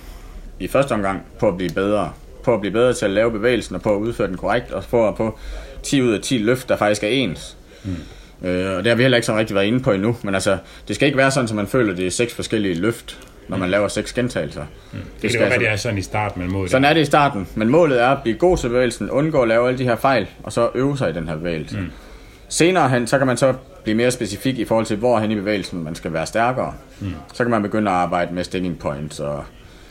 [0.61, 2.13] i første omgang på at blive bedre.
[2.45, 4.85] På at blive bedre til at lave bevægelsen og på at udføre den korrekt, og
[4.91, 5.39] på at få
[5.83, 7.57] 10 ud af 10 løft, der faktisk er ens.
[7.85, 7.97] Mm.
[8.45, 10.59] Øh, og det har vi heller ikke så rigtig været inde på endnu, men altså,
[10.89, 13.57] det skal ikke være sådan, at man føler, at det er seks forskellige løft, når
[13.57, 13.71] man mm.
[13.71, 14.65] laver seks gentagelser.
[14.93, 14.99] Mm.
[14.99, 17.05] Det, det skal altså, det er sådan i starten, men målet Sådan er det i
[17.05, 19.97] starten, men målet er at blive god til bevægelsen, undgå at lave alle de her
[19.97, 21.77] fejl, og så øve sig i den her bevægelse.
[21.77, 21.91] Mm.
[22.49, 25.35] Senere hen, så kan man så blive mere specifik i forhold til, hvor hen i
[25.35, 26.75] bevægelsen man skal være stærkere.
[27.01, 27.15] Mm.
[27.35, 29.45] Så kan man begynde at arbejde med sticking points og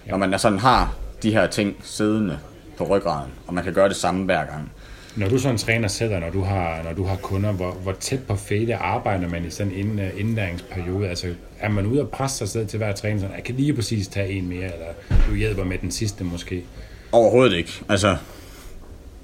[0.05, 2.39] Når man sådan har de her ting siddende
[2.77, 4.71] på ryggraden, og man kan gøre det samme hver gang.
[5.15, 8.19] Når du sådan træner selv, når du har, når du har kunder, hvor, hvor tæt
[8.27, 11.09] på fælde arbejder man i sådan en uh, indlæringsperiode?
[11.09, 11.27] Altså,
[11.59, 14.07] er man ude og presse sig selv til hver træning, sådan, jeg kan lige præcis
[14.07, 14.85] tage en mere, eller
[15.29, 16.63] du hjælper med den sidste måske?
[17.11, 17.71] Overhovedet ikke.
[17.89, 18.17] Altså,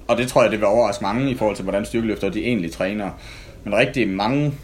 [0.08, 2.72] og det tror jeg, det vil overraske mange i forhold til, hvordan styrkeløfter de egentlig
[2.72, 3.10] træner.
[3.64, 4.54] Men rigtig mange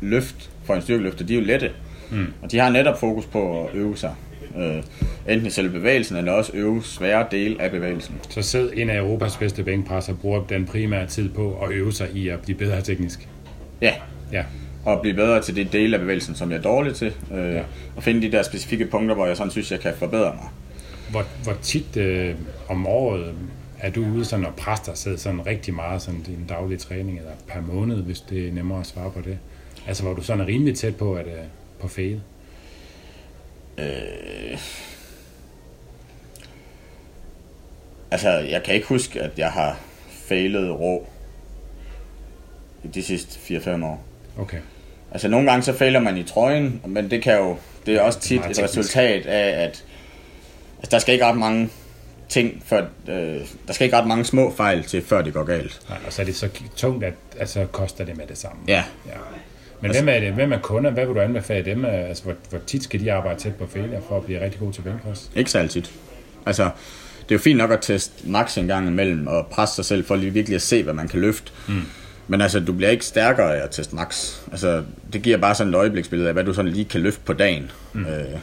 [0.00, 1.70] løft for en styrkeløfter, de er jo lette.
[2.10, 2.26] Mm.
[2.42, 4.14] Og de har netop fokus på at øve sig.
[4.58, 4.82] Øh,
[5.34, 8.14] enten selve bevægelsen, eller også øve svære dele af bevægelsen.
[8.30, 12.10] Så selv en af Europas bedste bænkpresser bruger den primære tid på at øve sig
[12.14, 13.28] i at blive bedre teknisk?
[13.80, 13.94] Ja.
[14.32, 14.44] Ja.
[14.84, 17.14] Og blive bedre til det dele af bevægelsen, som jeg er dårlig til.
[17.34, 17.62] Øh, ja.
[17.96, 20.48] Og finde de der specifikke punkter, hvor jeg sådan synes, jeg kan forbedre mig.
[21.10, 22.34] Hvor, hvor tit øh,
[22.68, 23.34] om året
[23.80, 24.52] er du ude sådan og
[24.86, 28.48] dig selv sådan rigtig meget sådan i en daglig træning, eller per måned, hvis det
[28.48, 29.38] er nemmere at svare på det?
[29.86, 31.32] Altså, hvor du sådan er rimelig tæt på, at, øh,
[31.80, 32.20] på fail?
[33.78, 34.58] Øh...
[38.10, 39.78] Altså, jeg kan ikke huske, at jeg har
[40.28, 41.06] failet rå
[42.84, 44.04] i de sidste 4-5 år.
[44.38, 44.58] Okay.
[45.12, 48.20] Altså, nogle gange så fejler man i trøjen, men det kan jo, det er også
[48.20, 48.78] tit Meget et teknisk.
[48.78, 49.84] resultat af, at
[50.78, 51.70] altså, der skal ikke ret mange
[52.28, 55.80] ting, før, øh, der skal ikke ret mange små fejl til, før det går galt.
[55.88, 58.58] Nej, og så er det så tungt, at altså, koster det med det samme.
[58.68, 59.12] Ja, ja.
[59.80, 60.32] Men hvem er det?
[60.32, 60.90] Hvem er kunder?
[60.90, 61.84] Hvad vil du anbefale dem?
[61.84, 64.72] Altså, hvor, hvor tit skal de arbejde tæt på failure for at blive rigtig god
[64.72, 65.30] til bænkpres?
[65.36, 65.82] ikke så altid.
[66.46, 66.62] Altså,
[67.28, 70.04] det er jo fint nok at teste max en gang imellem, og presse sig selv
[70.04, 71.52] for lige virkelig at se, hvad man kan løfte.
[71.68, 71.82] Mm.
[72.28, 74.36] Men altså, du bliver ikke stærkere af at teste max.
[74.50, 77.32] Altså, det giver bare sådan et øjebliksbillede af, hvad du sådan lige kan løfte på
[77.32, 77.70] dagen.
[77.92, 78.04] Mm.
[78.04, 78.38] Øh,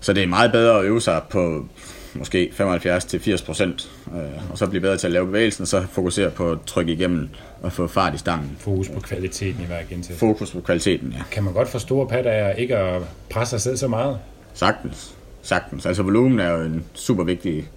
[0.00, 1.66] så det er meget bedre at øve sig på
[2.14, 6.30] måske 75-80 procent, øh, og så blive bedre til at lave bevægelsen, og så fokusere
[6.30, 7.28] på at trykke igennem
[7.62, 8.56] og få fart i stangen.
[8.60, 10.14] Fokus på kvaliteten i hver gentagelse.
[10.14, 11.22] Fokus på kvaliteten, ja.
[11.30, 14.18] Kan man godt få store pat af ikke at presse sig selv så meget?
[14.54, 15.14] Sagtens.
[15.42, 15.86] Sagtens.
[15.86, 17.68] Altså, volumen er jo en super vigtig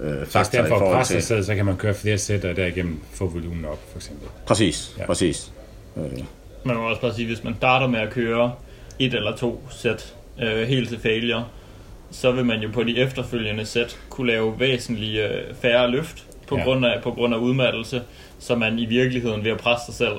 [0.00, 2.18] øh, Så faktor stedet i for at presse sig selv, så kan man køre flere
[2.18, 4.28] sæt og derigennem få volumen op, for eksempel.
[4.46, 5.06] Præcis, ja.
[5.06, 5.52] præcis.
[5.96, 6.02] Øh,
[6.64, 8.52] Man må også bare sige, hvis man starter med at køre
[8.98, 11.44] et eller to sæt øh, helt til failure,
[12.10, 16.56] så vil man jo på de efterfølgende sæt kunne lave væsentlige øh, færre løft på,
[16.56, 16.64] Ja.
[16.64, 18.02] grund af, på grund af udmattelse,
[18.38, 20.16] så man i virkeligheden ved at presse sig selv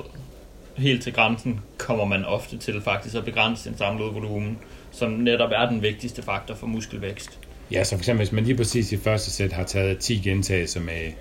[0.77, 4.57] helt til grænsen, kommer man ofte til faktisk at begrænse sin samlede volumen,
[4.91, 7.39] som netop er den vigtigste faktor for muskelvækst.
[7.71, 10.79] Ja, så for eksempel, hvis man lige præcis i første sæt har taget 10 gentagelser
[10.79, 11.11] med,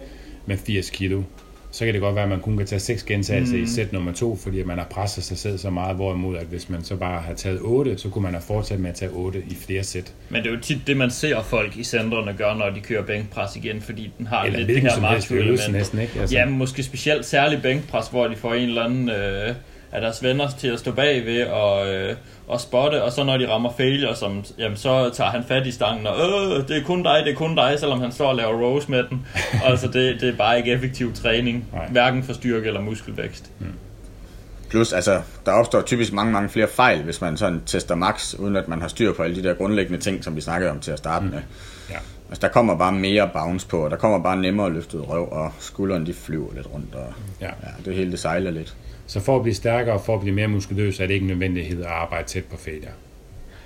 [0.47, 1.23] med 80 kilo,
[1.71, 3.63] så kan det godt være, at man kun kan tage 6 gentagelser mm.
[3.63, 6.69] i sæt nummer 2, fordi man har presset sig selv så meget, hvorimod at hvis
[6.69, 9.43] man så bare har taget 8, så kunne man have fortsat med at tage 8
[9.51, 10.13] i flere sæt.
[10.29, 13.03] Men det er jo tit det, man ser folk i centrene gøre, når de kører
[13.03, 15.73] bænkpres igen, fordi den har Eller lidt det her element.
[15.73, 16.21] næsten, ikke?
[16.21, 16.37] Altså.
[16.37, 19.55] Ja, måske specielt særlig bænkpres, hvor de får en eller anden øh,
[19.93, 22.17] af deres venner til at stå bagved og, øh,
[22.49, 25.71] og spotte, og så når de rammer failure, som, jamen, så tager han fat i
[25.73, 28.37] stangen, og øh, det er kun dig, det er kun dig, selvom han står og
[28.37, 29.27] laver rows med den.
[29.65, 31.87] altså, det, det er bare ikke effektiv træning, Nej.
[31.89, 33.51] hverken for styrke eller muskelvækst.
[34.71, 38.57] plus, altså, der opstår typisk mange, mange flere fejl, hvis man sådan tester max, uden
[38.57, 40.91] at man har styr på alle de der grundlæggende ting, som vi snakkede om til
[40.91, 41.39] at starte med.
[41.91, 41.97] Ja.
[42.29, 45.53] Altså, der kommer bare mere bounce på, og der kommer bare nemmere løftet røv, og
[45.59, 47.47] skuldrene de flyver lidt rundt, og Ja.
[47.47, 47.51] ja,
[47.85, 48.75] det hele det sejler lidt.
[49.11, 51.29] Så for at blive stærkere og for at blive mere muskuløs, er det ikke en
[51.29, 52.91] nødvendighed at arbejde tæt på failure.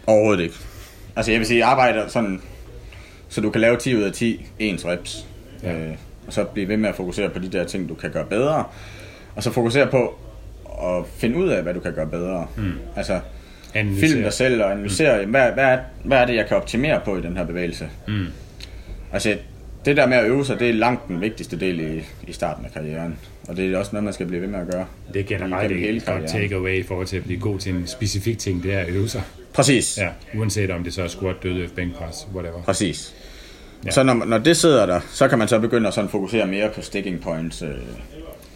[0.06, 0.54] Overhovedet ikke.
[1.16, 2.40] Altså, jeg vil sige, jeg arbejder sådan,
[3.28, 5.26] så du kan lave 10 ud af 10 ens reps.
[5.62, 5.78] Ja.
[5.78, 5.94] Øh,
[6.26, 8.64] og så blive ved med at fokusere på de der ting, du kan gøre bedre.
[9.36, 10.14] Og så fokusere på
[10.82, 12.46] at finde ud af, hvad du kan gøre bedre.
[12.56, 12.72] Mm.
[12.96, 13.20] Altså,
[13.74, 14.08] Analysere.
[14.08, 15.30] film dig selv og analysere, mm.
[15.30, 17.88] hvad, hvad, er, hvad er det, jeg kan optimere på i den her bevægelse.
[18.08, 18.26] Mm.
[19.12, 19.38] Altså,
[19.84, 22.64] det der med at øve sig, det er langt den vigtigste del i, i starten
[22.64, 23.18] af karrieren.
[23.48, 24.86] Og det er også noget, man skal blive ved med at gøre.
[25.14, 27.86] Det er generelt hele et godt take-away i forhold til at blive god til en
[27.86, 29.22] specifik ting, det er at øve sig.
[29.52, 29.98] Præcis.
[29.98, 32.62] Ja, uanset om det så er squat, dødløft, bænkpres, whatever.
[32.62, 33.14] Præcis.
[33.86, 33.90] Ja.
[33.90, 36.70] Så når, når det sidder der, så kan man så begynde at sådan fokusere mere
[36.74, 37.62] på sticking points.
[37.62, 37.68] Øh,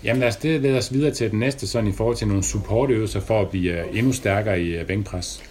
[0.05, 2.43] Jamen lad os det lede os videre til den næste, sådan i forhold til nogle
[2.45, 5.43] supportøvelser for at blive øh, endnu stærkere i øh, bænkpres.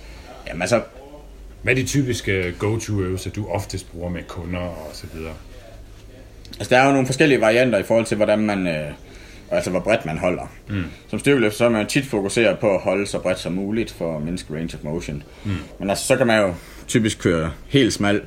[0.47, 0.81] jamen altså,
[1.61, 5.33] Hvad er de typiske go-to-øvelser, du oftest bruger med kunder og så videre?
[6.59, 8.67] altså, der er jo nogle forskellige varianter i forhold til, hvordan man...
[8.67, 8.91] Øh,
[9.51, 10.51] altså, hvor bredt man holder.
[10.69, 10.83] Mm.
[11.07, 13.91] Som styrkeløft, så er man jo tit fokuseret på at holde så bredt som muligt
[13.91, 15.23] for at mindske range of motion.
[15.45, 15.51] Mm.
[15.79, 16.53] Men altså, så kan man jo
[16.87, 18.21] typisk køre helt smal,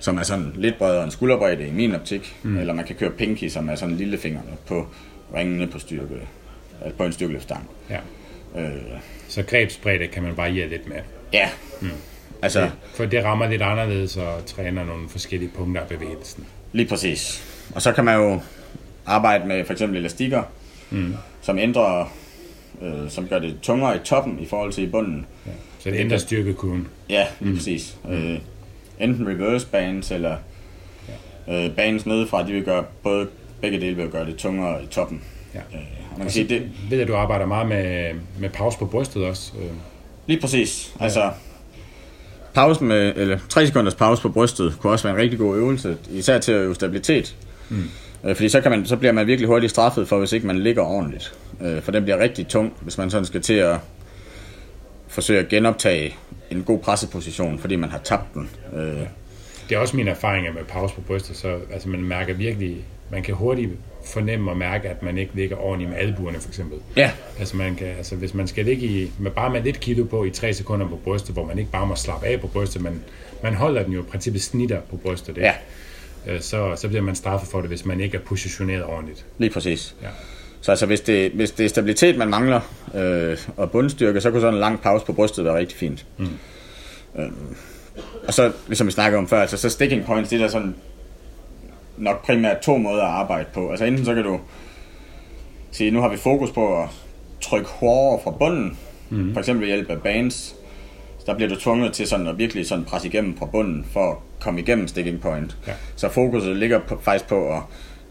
[0.00, 2.36] som er sådan lidt bredere end skulderbredde i min optik.
[2.42, 2.58] Mm.
[2.58, 4.86] Eller man kan køre pinky, som er sådan lillefingrene på
[5.34, 6.14] ringene på styrke,
[6.86, 7.68] øh, på en styrkeløftstang.
[7.90, 7.98] Ja.
[8.60, 8.70] Øh,
[9.28, 10.96] Så grebsbredde kan man bare hjælpe lidt med.
[11.32, 11.48] ja.
[11.80, 11.88] Mm.
[12.42, 16.46] Altså, For det rammer lidt anderledes og træner nogle forskellige punkter af bevægelsen.
[16.72, 17.44] Lige præcis.
[17.74, 18.40] Og så kan man jo
[19.06, 20.42] arbejde med for eksempel elastikker,
[20.90, 21.14] mm.
[21.40, 22.12] som ændrer,
[22.82, 25.26] øh, som gør det tungere i toppen i forhold til i bunden.
[25.46, 25.50] Ja.
[25.78, 26.88] Så det ændrer styrkekurven.
[27.10, 27.56] Ja, lige mm.
[27.56, 27.96] præcis.
[28.04, 28.12] Mm.
[28.12, 28.38] Øh,
[29.00, 30.36] enten reverse bands eller
[31.48, 33.26] øh, bands nedefra, de vil gøre både
[33.60, 35.22] begge dele vil gøre det tungere i toppen.
[35.54, 35.58] Ja.
[35.58, 35.84] Øh,
[36.16, 39.52] man kan sige, det, Ved at du arbejder meget med, med pause på brystet også.
[39.58, 39.70] Øh,
[40.26, 40.94] Lige præcis.
[41.00, 41.30] Altså,
[42.54, 45.96] pause med, eller 3 sekunders pause på brystet kunne også være en rigtig god øvelse,
[46.10, 47.36] især til at øve stabilitet.
[47.68, 47.84] Mm.
[48.22, 50.82] Fordi så, kan man, så bliver man virkelig hurtigt straffet for, hvis ikke man ligger
[50.82, 51.34] ordentligt.
[51.62, 53.76] Øh, For den bliver rigtig tung, hvis man sådan skal til at
[55.08, 56.16] forsøge at genoptage
[56.50, 58.50] en god presseposition, fordi man har tabt den.
[58.76, 58.98] Øh,
[59.68, 62.76] Det er også mine erfaringer med pause på brystet, så altså, man mærker virkelig,
[63.10, 63.70] man kan hurtigt
[64.06, 66.78] fornemme og mærke, at man ikke ligger ordentligt med albuerne for eksempel.
[66.96, 70.04] Ja, Altså, man kan, altså hvis man skal ligge i, med bare med lidt kilo
[70.04, 72.82] på i 3 sekunder på brystet, hvor man ikke bare må slappe af på brystet,
[72.82, 73.02] men
[73.42, 75.40] man holder den jo i princippet snitter på brystet, ikke?
[75.40, 75.56] ja, Øh,
[76.40, 79.26] så, så bliver man straffet for det, hvis man ikke er positioneret ordentligt.
[79.38, 79.94] lige præcis.
[80.02, 80.08] Ja.
[80.60, 82.60] Så altså, hvis det, hvis det er stabilitet, man mangler,
[82.94, 86.06] øh, og bundstyrke, så kunne sådan en lang pause på brystet være rigtig fint.
[86.18, 86.28] Mm.
[87.18, 87.56] Øhm,
[88.26, 90.74] og så, ligesom vi snakkede om før, altså, så sticking points, det er der sådan
[91.96, 93.70] nok primært to måder at arbejde på.
[93.70, 94.40] Altså enten så kan du
[95.70, 96.88] sige, nu har vi fokus på at
[97.40, 98.78] trykke hårdere fra bunden,
[99.10, 99.32] mm.
[99.32, 100.54] for eksempel ved hjælp af bands.
[101.28, 104.16] Der bliver du tvunget til sådan at virkelig sådan presse igennem fra bunden, for at
[104.40, 105.56] komme igennem sticking point.
[105.66, 105.72] Ja.
[105.96, 107.62] Så fokuset ligger på, faktisk på at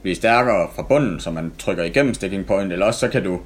[0.01, 3.39] blive stærkere fra bunden, så man trykker igennem sticking point, eller også så kan du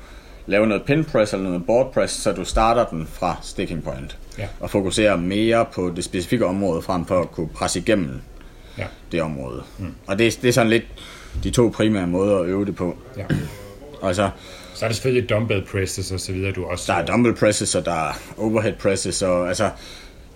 [0.45, 4.17] lave noget pin press eller noget board press, så du starter den fra sticking point.
[4.37, 4.47] Ja.
[4.59, 8.21] Og fokuserer mere på det specifikke område, frem for at kunne presse igennem
[8.77, 8.85] Ja.
[9.11, 9.63] det område.
[9.79, 9.93] Mm.
[10.07, 10.83] Og det, det er sådan lidt
[11.43, 12.95] de to primære måder at øve det på.
[13.17, 13.23] ja.
[14.03, 14.29] Altså, Så
[14.85, 16.93] er der selvfølgelig dumbbell presses og så videre, du også...
[16.93, 19.69] der er dumbbell presses, og der er overhead presses, og altså,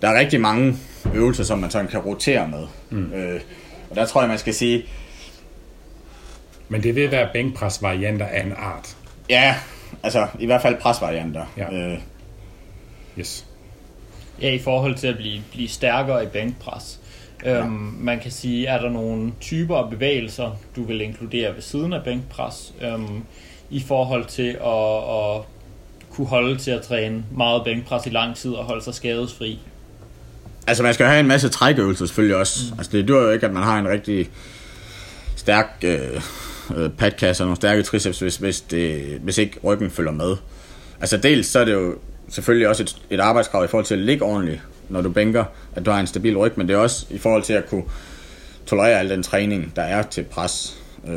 [0.02, 0.76] der er rigtig mange
[1.14, 2.66] øvelser, som man sådan kan rotere med.
[2.90, 3.12] Mm.
[3.12, 3.40] Øh,
[3.90, 4.84] og der tror jeg, man skal sige,
[6.68, 8.96] Men det vil være bænkpres-varianter af en art.
[9.30, 9.54] ja,
[10.02, 11.44] altså i hvert fald presvarianter.
[11.56, 11.72] Ja.
[11.74, 11.98] Øh,
[13.18, 13.46] Yes.
[14.42, 17.00] Ja, i forhold til at blive, blive stærkere i bænkpres.
[17.46, 21.92] Øhm, man kan sige, er der nogle typer af bevægelser, du vil inkludere ved siden
[21.92, 23.22] af bænkpres, øhm,
[23.70, 25.42] i forhold til at, at
[26.10, 29.58] kunne holde til at træne meget bænkpres i lang tid og holde sig skadesfri?
[30.66, 32.60] Altså, man skal jo have en masse trækøvelser selvfølgelig også.
[32.72, 32.78] Mm.
[32.78, 34.30] Altså, det dur jo ikke, at man har en rigtig
[35.36, 36.20] stærk øh,
[36.76, 40.36] øh, padkasse og nogle stærke triceps, hvis, hvis, det, hvis ikke ryggen følger med.
[41.00, 41.94] Altså, dels så er det jo
[42.28, 45.86] selvfølgelig også et, et arbejdskrav i forhold til at ligge ordentligt, når du bænker, at
[45.86, 47.84] du har en stabil ryg, men det er også i forhold til at kunne
[48.66, 50.78] tolerere al den træning, der er til pres.
[51.08, 51.12] Øh,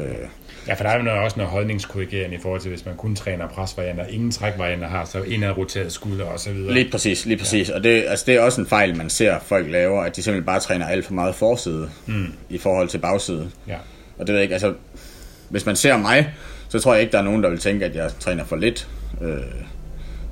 [0.69, 3.47] Ja, for der er jo også noget holdningskorrigerende i forhold til, hvis man kun træner
[3.47, 6.73] presvarianter, ingen trækvarianter har, så indadroteret skulder og så videre.
[6.73, 7.69] Lige præcis, lige præcis.
[7.69, 7.75] Ja.
[7.75, 10.45] Og det, altså, det er også en fejl, man ser folk laver, at de simpelthen
[10.45, 12.33] bare træner alt for meget forside mm.
[12.49, 13.51] i forhold til bagside.
[13.67, 13.75] Ja.
[14.17, 14.73] Og det ved jeg ikke, altså,
[15.49, 16.33] hvis man ser mig,
[16.69, 18.87] så tror jeg ikke, der er nogen, der vil tænke, at jeg træner for lidt
[19.21, 19.37] øh,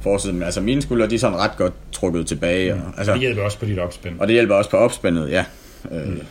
[0.02, 0.34] forside.
[0.34, 2.73] Men altså, mine skuldre, de er sådan ret godt trukket tilbage.
[2.73, 4.19] Og, altså, Det hjælper også på dit opspænd.
[4.19, 5.45] og det hjælper også på opspændet, ja.
[5.91, 6.21] Øh, mm.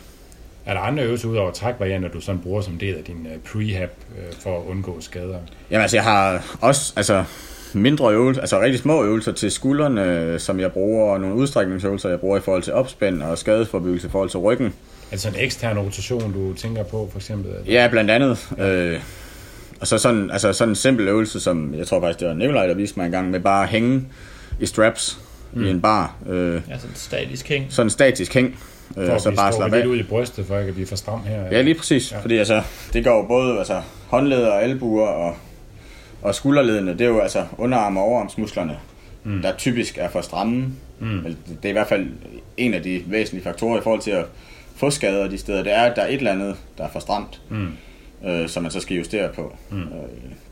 [0.67, 3.51] Er der andre øvelser ud over trækvarianter, du sådan bruger som del af din uh,
[3.51, 5.37] prehab uh, for at undgå skader?
[5.71, 7.23] Jamen altså, jeg har også altså,
[7.73, 12.09] mindre øvelser, altså rigtig små øvelser til skuldrene, øh, som jeg bruger, og nogle udstrækningsøvelser,
[12.09, 14.73] jeg bruger i forhold til opspænd og skadesforbyggelse i forhold til ryggen.
[15.11, 17.51] Er sådan en ekstern rotation, du tænker på, for eksempel?
[17.67, 18.47] Ja, blandt andet.
[18.59, 18.99] Øh,
[19.79, 22.67] og så sådan, altså sådan en simpel øvelse, som jeg tror faktisk, det var Nikolaj,
[22.67, 24.07] der viste mig en gang, med bare at hænge
[24.59, 25.19] i straps
[25.53, 25.65] mm.
[25.65, 26.15] i en bar.
[26.29, 27.65] Øh, Altså en statisk hæng.
[27.69, 28.59] sådan statisk hæng,
[28.97, 29.81] øh, at så bare slappe af.
[29.83, 31.43] lidt ud i brystet, for ikke at blive for stram her.
[31.51, 32.11] Ja, lige præcis.
[32.11, 32.19] Ja.
[32.19, 32.61] Fordi altså,
[32.93, 35.35] det går jo både altså, håndleder og albuer og,
[36.21, 36.91] og skulderledene.
[36.91, 38.77] Det er jo altså underarm og overarmsmusklerne,
[39.23, 39.41] mm.
[39.41, 40.65] der typisk er for stramme.
[40.99, 41.35] Mm.
[41.47, 42.07] Det er i hvert fald
[42.57, 44.25] en af de væsentlige faktorer i forhold til at
[44.75, 45.63] få skader de steder.
[45.63, 47.67] Det er, at der er et eller andet, der er for stramt, mm.
[48.27, 49.55] øh, som man så skal justere på.
[49.69, 49.81] Mm.
[49.81, 49.87] Øh,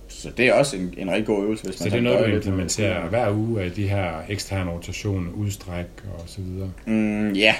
[0.08, 2.32] så det er også en, en rigtig god øvelse, hvis Så man det er noget,
[2.32, 5.86] du implementerer hver uge af de her eksterne rotationer, udstræk
[6.18, 6.72] og så videre.
[6.86, 7.56] Mm, ja,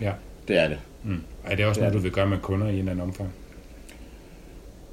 [0.00, 0.12] Ja.
[0.48, 0.78] det er det.
[1.04, 1.20] Mm.
[1.46, 3.30] Er det også noget, du vil gøre med kunder i en eller anden omfang?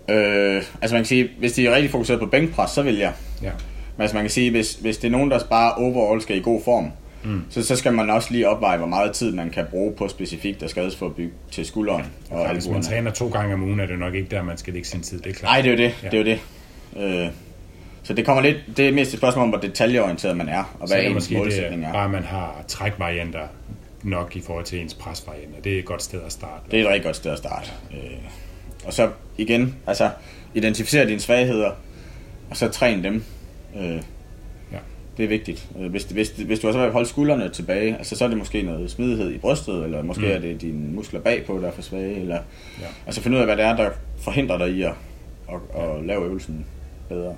[0.10, 3.13] Øh, altså man kan sige, hvis de er rigtig fokuseret på bænkpres, så vil jeg.
[3.41, 3.52] Ja.
[3.98, 6.41] Men altså man kan sige, hvis, hvis det er nogen, der bare overall skal i
[6.41, 6.91] god form,
[7.24, 7.41] mm.
[7.50, 10.63] så, så skal man også lige opveje, hvor meget tid man kan bruge på specifikt
[10.63, 14.00] at skadesforbygge til skulderen og Og hvis man træner to gange om ugen, er det
[14.00, 15.20] nok ikke der, man skal lægge sin tid.
[15.20, 15.52] Det er klart.
[15.52, 15.84] Nej, det er jo det.
[15.84, 15.94] Ja.
[16.04, 16.10] Ja.
[16.10, 16.39] Det er jo
[17.06, 17.26] det.
[17.26, 17.30] Øh,
[18.04, 20.88] så det kommer lidt, det er mest et spørgsmål om, hvor detaljeorienteret man er, og
[20.88, 21.94] så hvad er det ens målsætning det, er.
[21.94, 23.39] bare, man har trækvarianter
[24.06, 25.62] nok i forhold til ens presvarianter.
[25.62, 26.63] Det er et godt sted at starte.
[26.72, 27.72] Det er et rigtig godt sted at starte.
[27.91, 28.18] Øh,
[28.86, 30.10] og så igen, altså
[30.56, 31.72] identificere dine svagheder,
[32.50, 33.24] og så træn dem.
[33.80, 34.02] Øh,
[34.72, 34.78] Ja.
[35.18, 35.68] Det er vigtigt.
[35.80, 38.38] Øh, Hvis, hvis, hvis du har så vil holde skuldrene tilbage, altså, så er det
[38.38, 40.32] måske noget smidighed i brystet, eller måske mm.
[40.32, 42.41] er det dine muskler bagpå, der er for svage, eller Ja.
[42.82, 42.88] ja.
[43.06, 43.89] altså finde ud af, hvad det er, der
[44.20, 44.94] forhindrer dig i at,
[45.50, 46.65] at, at lave øvelsen
[47.10, 47.36] bedre.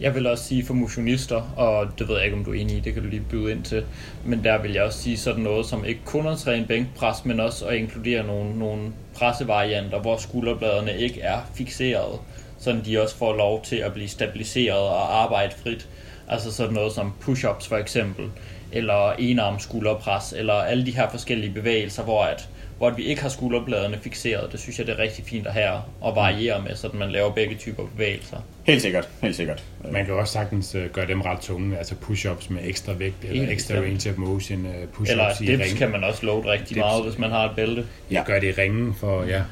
[0.00, 2.76] Jeg vil også sige for motionister, og det ved jeg ikke, om du er enig
[2.76, 3.84] i, det kan du lige byde ind til,
[4.24, 7.40] men der vil jeg også sige sådan noget som ikke kun at træne bænkpres, men
[7.40, 12.20] også at inkludere nogle, nogle pressevarianter, hvor skulderbladene ikke er fixeret,
[12.58, 15.88] så de også får lov til at blive stabiliseret og arbejde frit.
[16.28, 18.24] Altså sådan noget som push-ups for eksempel,
[18.72, 23.28] eller enarm skulderpres, eller alle de her forskellige bevægelser, hvor at hvor vi ikke har
[23.28, 24.52] skulderbladene fixeret.
[24.52, 27.30] Det synes jeg, det er rigtig fint at have og variere med, så man laver
[27.32, 28.36] begge typer bevægelser.
[28.64, 29.64] Helt sikkert, helt sikkert.
[29.90, 33.40] Man kan også sagtens øh, gøre dem ret tunge, altså push-ups med ekstra vægt, eller
[33.40, 34.06] Helt ekstra bestemt.
[34.06, 35.78] range of motion, øh, push-ups Eller i dips ring.
[35.78, 36.78] kan man også load rigtig Dips.
[36.78, 37.86] meget, hvis man har et bælte.
[38.10, 38.22] Ja.
[38.26, 39.42] Gør det i ringen for ja,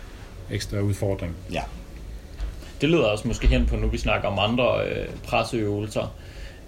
[0.50, 1.37] ekstra udfordring.
[1.52, 1.62] Ja.
[2.80, 6.14] Det leder også måske hen på, nu vi snakker om andre øh, presseøvelser.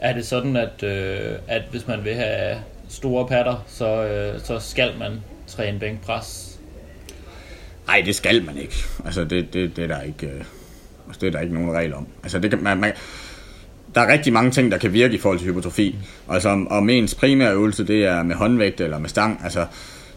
[0.00, 2.56] Er det sådan, at, øh, at hvis man vil have
[2.88, 5.12] store patter, så, øh, så skal man
[5.46, 6.58] træne bænkpres?
[7.86, 8.74] Nej, det skal man ikke.
[9.04, 10.26] Altså, det, det, det er der ikke...
[10.26, 10.44] Øh,
[11.06, 12.06] altså, det er der ikke nogen regel om.
[12.22, 12.92] Altså, det kan, man, man,
[13.94, 15.96] der er rigtig mange ting, der kan virke i forhold til hypotrofi.
[16.30, 19.66] Altså, om, om ens primære øvelse, det er med håndvægt eller med stang, altså,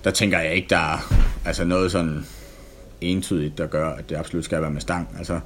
[0.03, 1.13] der tænker jeg ikke, der er
[1.45, 2.25] altså, noget sådan
[3.01, 5.15] entydigt, der gør, at det absolut skal være med stang.
[5.17, 5.39] Altså,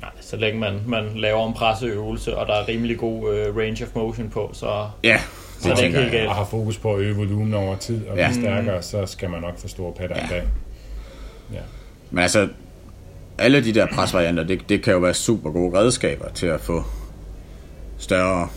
[0.00, 3.84] Nej, så længe man, man laver en presseøvelse, og der er rimelig god øh, range
[3.84, 5.20] of motion på, så ja,
[5.60, 6.28] Så det er ikke helt galt.
[6.28, 8.28] Og har fokus på at øge volumen over tid og Ja.
[8.28, 10.22] blive stærkere, så skal man nok få store patter ja.
[10.22, 10.42] en dag.
[11.52, 11.58] Ja.
[12.10, 12.48] Men altså,
[13.38, 16.84] alle de der presvarianter, det, det kan jo være super gode redskaber til at få
[17.98, 18.48] større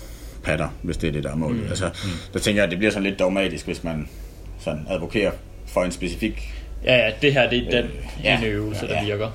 [0.44, 1.64] patter, hvis det er det, der er målet.
[1.64, 1.70] Mm.
[1.70, 1.90] Altså,
[2.34, 4.08] der tænker jeg, at det bliver sådan lidt dogmatisk, hvis man
[4.60, 5.32] sådan advokerer
[5.68, 6.54] for en specifik...
[6.84, 7.92] ja, ja, det her det er den
[8.24, 9.06] ja, ene øvelse, ja, der ja.
[9.06, 9.30] virker.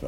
[0.00, 0.06] Så,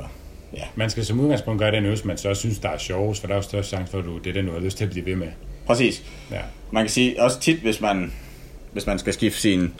[0.56, 3.20] ja, Man skal som udgangspunkt gøre den øvelse, man så også synes, der er sjovest,
[3.20, 4.76] for der er jo størst chance for, at du, det er den, du har lyst
[4.78, 5.28] til at blive ved med.
[5.66, 6.02] Præcis.
[6.30, 6.40] Ja.
[6.70, 8.12] Man kan sige også tit, hvis man,
[8.72, 9.70] hvis man skal skifte sine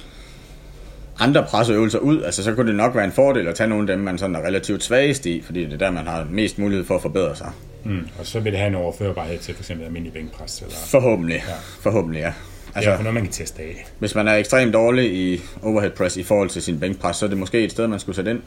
[1.18, 3.96] andre presseøvelser ud, altså så kunne det nok være en fordel at tage nogle af
[3.96, 6.84] dem, man sådan er relativt svagest i, fordi det er der, man har mest mulighed
[6.84, 7.50] for at forbedre sig.
[7.84, 8.08] Mm.
[8.18, 9.70] Og så vil det have en overførbarhed til f.eks.
[9.70, 10.60] almindelig bænkpres.
[10.60, 11.36] Eller, Forhåbentlig.
[11.48, 11.52] Ja.
[11.80, 12.26] Forhåbentlig, ja.
[12.26, 12.34] altså,
[12.74, 13.86] Altså, det er noget, man kan teste af.
[13.98, 17.28] hvis man er ekstremt dårlig i overhead press i forhold til sin bænkpres, så er
[17.28, 18.40] det måske et sted, man skulle sætte ind.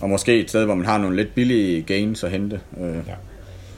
[0.00, 2.60] Og måske et sted, hvor man har nogle lidt billige gains at hente.
[2.80, 3.14] Øh, Ja.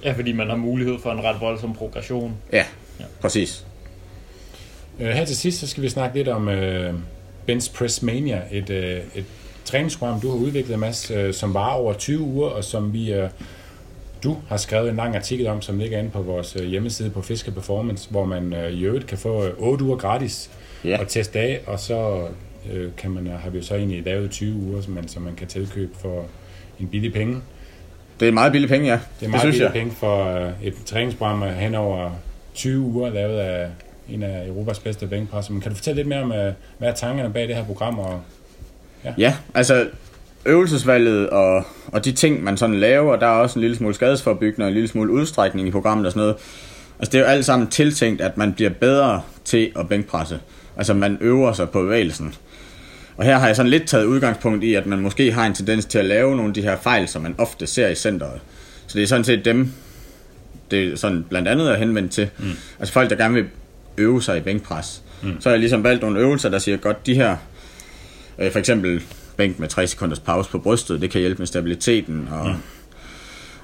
[0.05, 2.35] Ja, fordi man har mulighed for en ret voldsom progression.
[2.53, 2.65] ja,
[3.21, 3.67] præcis.
[5.01, 6.95] Øh, her til sidst, så skal vi snakke lidt om øh,
[7.75, 9.25] Press Mania, et, øh, et
[9.65, 13.29] træningsprogram, du har udviklet, Mads, øh, som var over 20 uger, og som vi, øh,
[14.25, 17.23] du har skrevet en lang artikel om, som ligger inde på vores øh, hjemmeside på
[17.23, 20.51] Fisker Performance, hvor man øh, i øvrigt kan få øh, 8 uger gratis
[20.85, 21.01] Ja.
[21.01, 22.27] og teste af, og så
[22.73, 25.35] øh, kan man, har vi jo så egentlig lavet 20 uger, som man, som man
[25.35, 26.25] kan tilkøbe for
[26.81, 27.41] en billig penge.
[28.21, 28.99] Det er meget billige penge, ja.
[29.21, 29.73] Det er meget synes billige jeg.
[29.73, 32.11] penge for øh, et træningsprogram øh, hen over
[32.55, 33.69] 20 uger, lavet af
[34.09, 35.53] en af Europas bedste bænkpresser.
[35.53, 37.99] Men kan du fortælle lidt mere om, øh, hvad er tankerne bag det her program?
[37.99, 38.21] Og,
[39.19, 39.87] Ja, altså
[40.47, 44.65] øvelsesvalget og, og de ting, man sådan laver, der er også en lille smule skadesforbyggende
[44.65, 46.37] og en lille smule udstrækning i programmet og sådan noget.
[46.99, 50.39] Altså det er jo alt sammen tiltænkt, at man bliver bedre til at bænkpresse.
[50.77, 52.35] Altså man øver sig på bevægelsen.
[53.17, 55.85] Og her har jeg sådan lidt taget udgangspunkt i, at man måske har en tendens
[55.85, 58.41] til at lave nogle af de her fejl, som man ofte ser i centret.
[58.87, 59.73] Så det er sådan set dem,
[60.71, 62.31] det sådan blandt andet er henvendt til.
[62.39, 62.51] Mm.
[62.79, 63.45] Altså folk, der gerne vil
[63.99, 65.03] øve sig i bænkpres.
[65.23, 65.41] Mm.
[65.41, 67.37] Så har jeg ligesom valgt nogle øvelser, der siger, godt, de her
[68.41, 69.03] Øh, for eksempel
[69.37, 72.29] bænk med 3 sekunders pause på brystet, det kan hjælpe med stabiliteten.
[72.33, 72.55] Og, mm.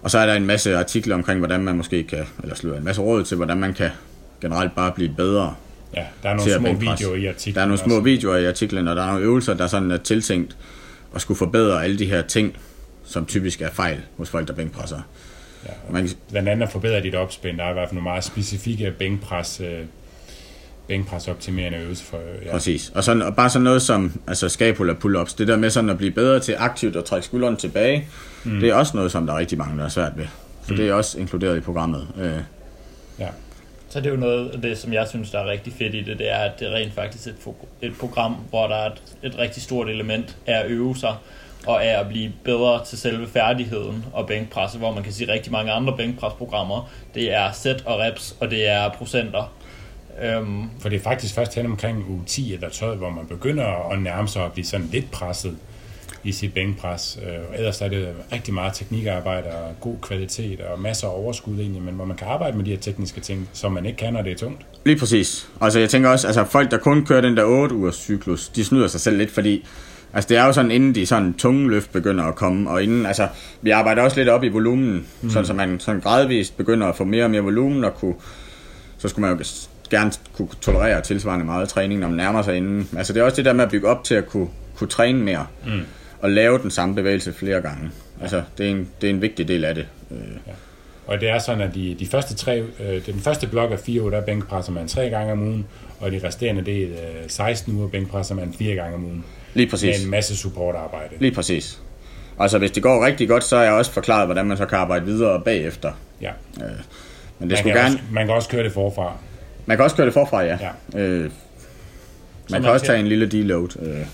[0.02, 2.84] og så er der en masse artikler omkring, hvordan man måske kan, eller slår en
[2.84, 3.90] masse råd til, hvordan man kan
[4.40, 5.54] generelt bare blive bedre
[5.96, 7.04] ja, der er nogle små bænkpresse.
[7.04, 7.54] videoer i artiklen.
[7.54, 8.04] Der er nogle små også.
[8.04, 10.56] videoer i artiklen, og der er nogle øvelser, der sådan er tiltænkt
[11.14, 12.56] at skulle forbedre alle de her ting,
[13.04, 15.00] som typisk er fejl hos folk, der bænkpresser.
[15.68, 17.58] Ja, Man, kan- blandt andet at forbedre dit opspænd.
[17.58, 19.80] Der er i hvert fald nogle meget specifikke bænkpres, øh,
[20.88, 22.16] bænkpres optimerende øvelser for.
[22.16, 22.52] Øh, ja.
[22.52, 22.92] Præcis.
[22.94, 25.98] Og, sådan, og bare sådan noget som altså scapula pull-ups, det der med sådan at
[25.98, 28.08] blive bedre til aktivt at trække skulderen tilbage,
[28.44, 28.60] mm.
[28.60, 30.26] det er også noget, som der er rigtig mange, der er svært ved.
[30.66, 30.76] Så mm.
[30.76, 32.08] det er også inkluderet i programmet.
[32.20, 32.40] Øh,
[33.18, 33.28] ja.
[33.88, 36.00] Så det er jo noget af det, som jeg synes, der er rigtig fedt i
[36.02, 37.36] det, det er, at det er rent faktisk et,
[37.82, 41.14] et program, hvor der er et, et rigtig stort element af at øve sig,
[41.66, 45.52] og af at blive bedre til selve færdigheden og bænkpresse, hvor man kan sige rigtig
[45.52, 49.52] mange andre bænkpresprogrammer, det er sæt og reps, og det er procenter.
[50.22, 53.92] Øhm, For det er faktisk først hen omkring uge 10 eller 12, hvor man begynder
[53.92, 55.56] at nærme sig at blive sådan lidt presset
[56.24, 57.18] i sit bænkpres.
[57.22, 61.58] Øh, og ellers er det rigtig meget teknikarbejde og god kvalitet og masser af overskud
[61.58, 64.12] egentlig, men hvor man kan arbejde med de her tekniske ting, som man ikke kan,
[64.12, 64.66] når det er tungt.
[64.84, 65.48] Lige præcis.
[65.60, 68.64] Altså jeg tænker også, altså folk, der kun kører den der 8 ugers cyklus, de
[68.64, 69.64] snyder sig selv lidt, fordi
[70.16, 73.06] altså det er jo sådan, inden de sådan tunge løft begynder at komme, og inden,
[73.06, 73.28] altså
[73.62, 75.30] vi arbejder også lidt op i volumen, mm.
[75.30, 78.14] sådan så man sådan gradvist begynder at få mere og mere volumen, og kunne,
[78.98, 79.44] så skulle man jo
[79.90, 82.88] gerne kunne tolerere tilsvarende meget træning, når man nærmer sig inden.
[82.96, 85.18] Altså det er også det der med at bygge op til at kunne, kunne træne
[85.18, 85.80] mere, mm.
[86.20, 87.90] og lave den samme bevægelse flere gange.
[88.22, 89.86] Altså det er en, det er en vigtig del af det.
[90.10, 90.18] Øh,
[91.06, 94.02] Og det er sådan, at de, de første tre, øh, den første blok af fire
[94.02, 95.66] uger, der bænkpresser man tre gange om ugen,
[96.00, 99.24] og de resterende del, øh, 16 uger, bænkpresser man fire gange om ugen.
[99.56, 99.98] Lige præcis.
[99.98, 101.14] Med en masse supportarbejde.
[101.20, 101.80] Lige præcis.
[102.38, 104.78] Altså, hvis det går rigtig godt, så er jeg også forklaret, hvordan man så kan
[104.78, 105.92] arbejde videre bagefter.
[106.20, 106.28] Ja.
[106.28, 106.78] Øh, men det
[107.40, 107.94] Man skulle kan, gerne...
[107.94, 109.12] også, man kan også køre det forfra.
[109.66, 110.58] Man kan også køre det forfra, ja.
[110.94, 110.98] Ja.
[111.00, 111.30] Øh, man
[112.50, 113.68] man kan også kan- tage en lille deload.
[113.82, 114.06] Øh,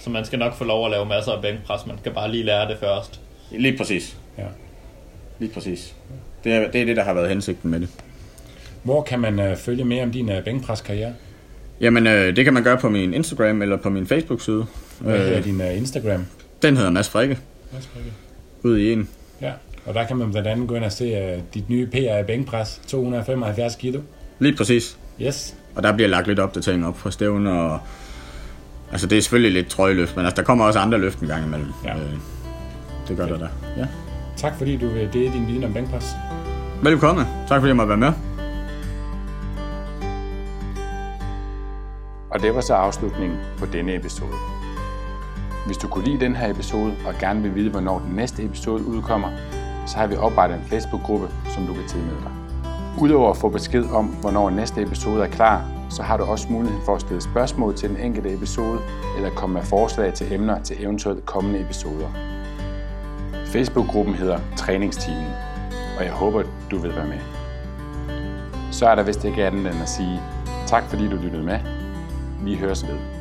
[0.00, 2.44] Så man skal nok få lov at lave masser af bænkpres, man skal bare lige
[2.44, 3.20] lære det først.
[3.50, 4.16] lige præcis.
[4.38, 4.44] Ja.
[5.38, 5.94] Lige præcis.
[6.44, 7.88] Det er, det er det, der har været hensigten med det.
[8.82, 11.12] Hvor kan man øh, følge mere om din øh, bænkpreskarriere?
[11.80, 14.66] Jamen, øh, det kan man gøre på min Instagram eller på min Facebook-side.
[15.00, 16.26] Hvad hedder Øh, din øh, Instagram?
[16.62, 17.38] den hedder Mads Frikke,
[18.62, 19.08] ud i en.
[19.40, 19.52] Ja,
[19.86, 22.22] og der kan man blandt andet gå ind og se uh, dit nye PR i
[22.26, 24.00] bænkpres, 275 kilo.
[24.38, 24.98] Lige præcis.
[25.22, 25.54] Yes.
[25.74, 27.52] Og der bliver lagt lidt opdatering op på stævner.
[27.52, 27.80] Og,
[28.92, 31.46] altså, det er selvfølgelig lidt trøjeløft, men altså, der kommer også andre løft en gang
[31.46, 31.68] imellem.
[31.84, 31.94] Ja.
[31.96, 32.00] Øh,
[33.08, 33.48] det gør der da.
[33.76, 33.86] Ja.
[34.36, 36.06] Tak fordi du vil dele din viden om bænkpres.
[36.82, 37.24] Velkommen.
[37.48, 38.33] Tak fordi jeg måtte være med.
[42.34, 44.32] Og det var så afslutningen på denne episode.
[45.66, 48.86] Hvis du kunne lide den her episode og gerne vil vide, hvornår den næste episode
[48.86, 49.28] udkommer,
[49.86, 52.30] så har vi oprettet en Facebook-gruppe, som du kan tilmelde dig.
[53.00, 56.80] Udover at få besked om, hvornår næste episode er klar, så har du også mulighed
[56.84, 58.78] for at stille spørgsmål til den enkelte episode,
[59.16, 62.08] eller komme med forslag til emner til eventuelt kommende episoder.
[63.46, 65.32] Facebook-gruppen hedder Træningsteamen,
[65.98, 67.18] og jeg håber, du vil være med.
[68.72, 70.20] Så er der vist ikke andet end at sige
[70.66, 71.83] tak, fordi du lyttede med.
[72.44, 73.13] Vi høres ved.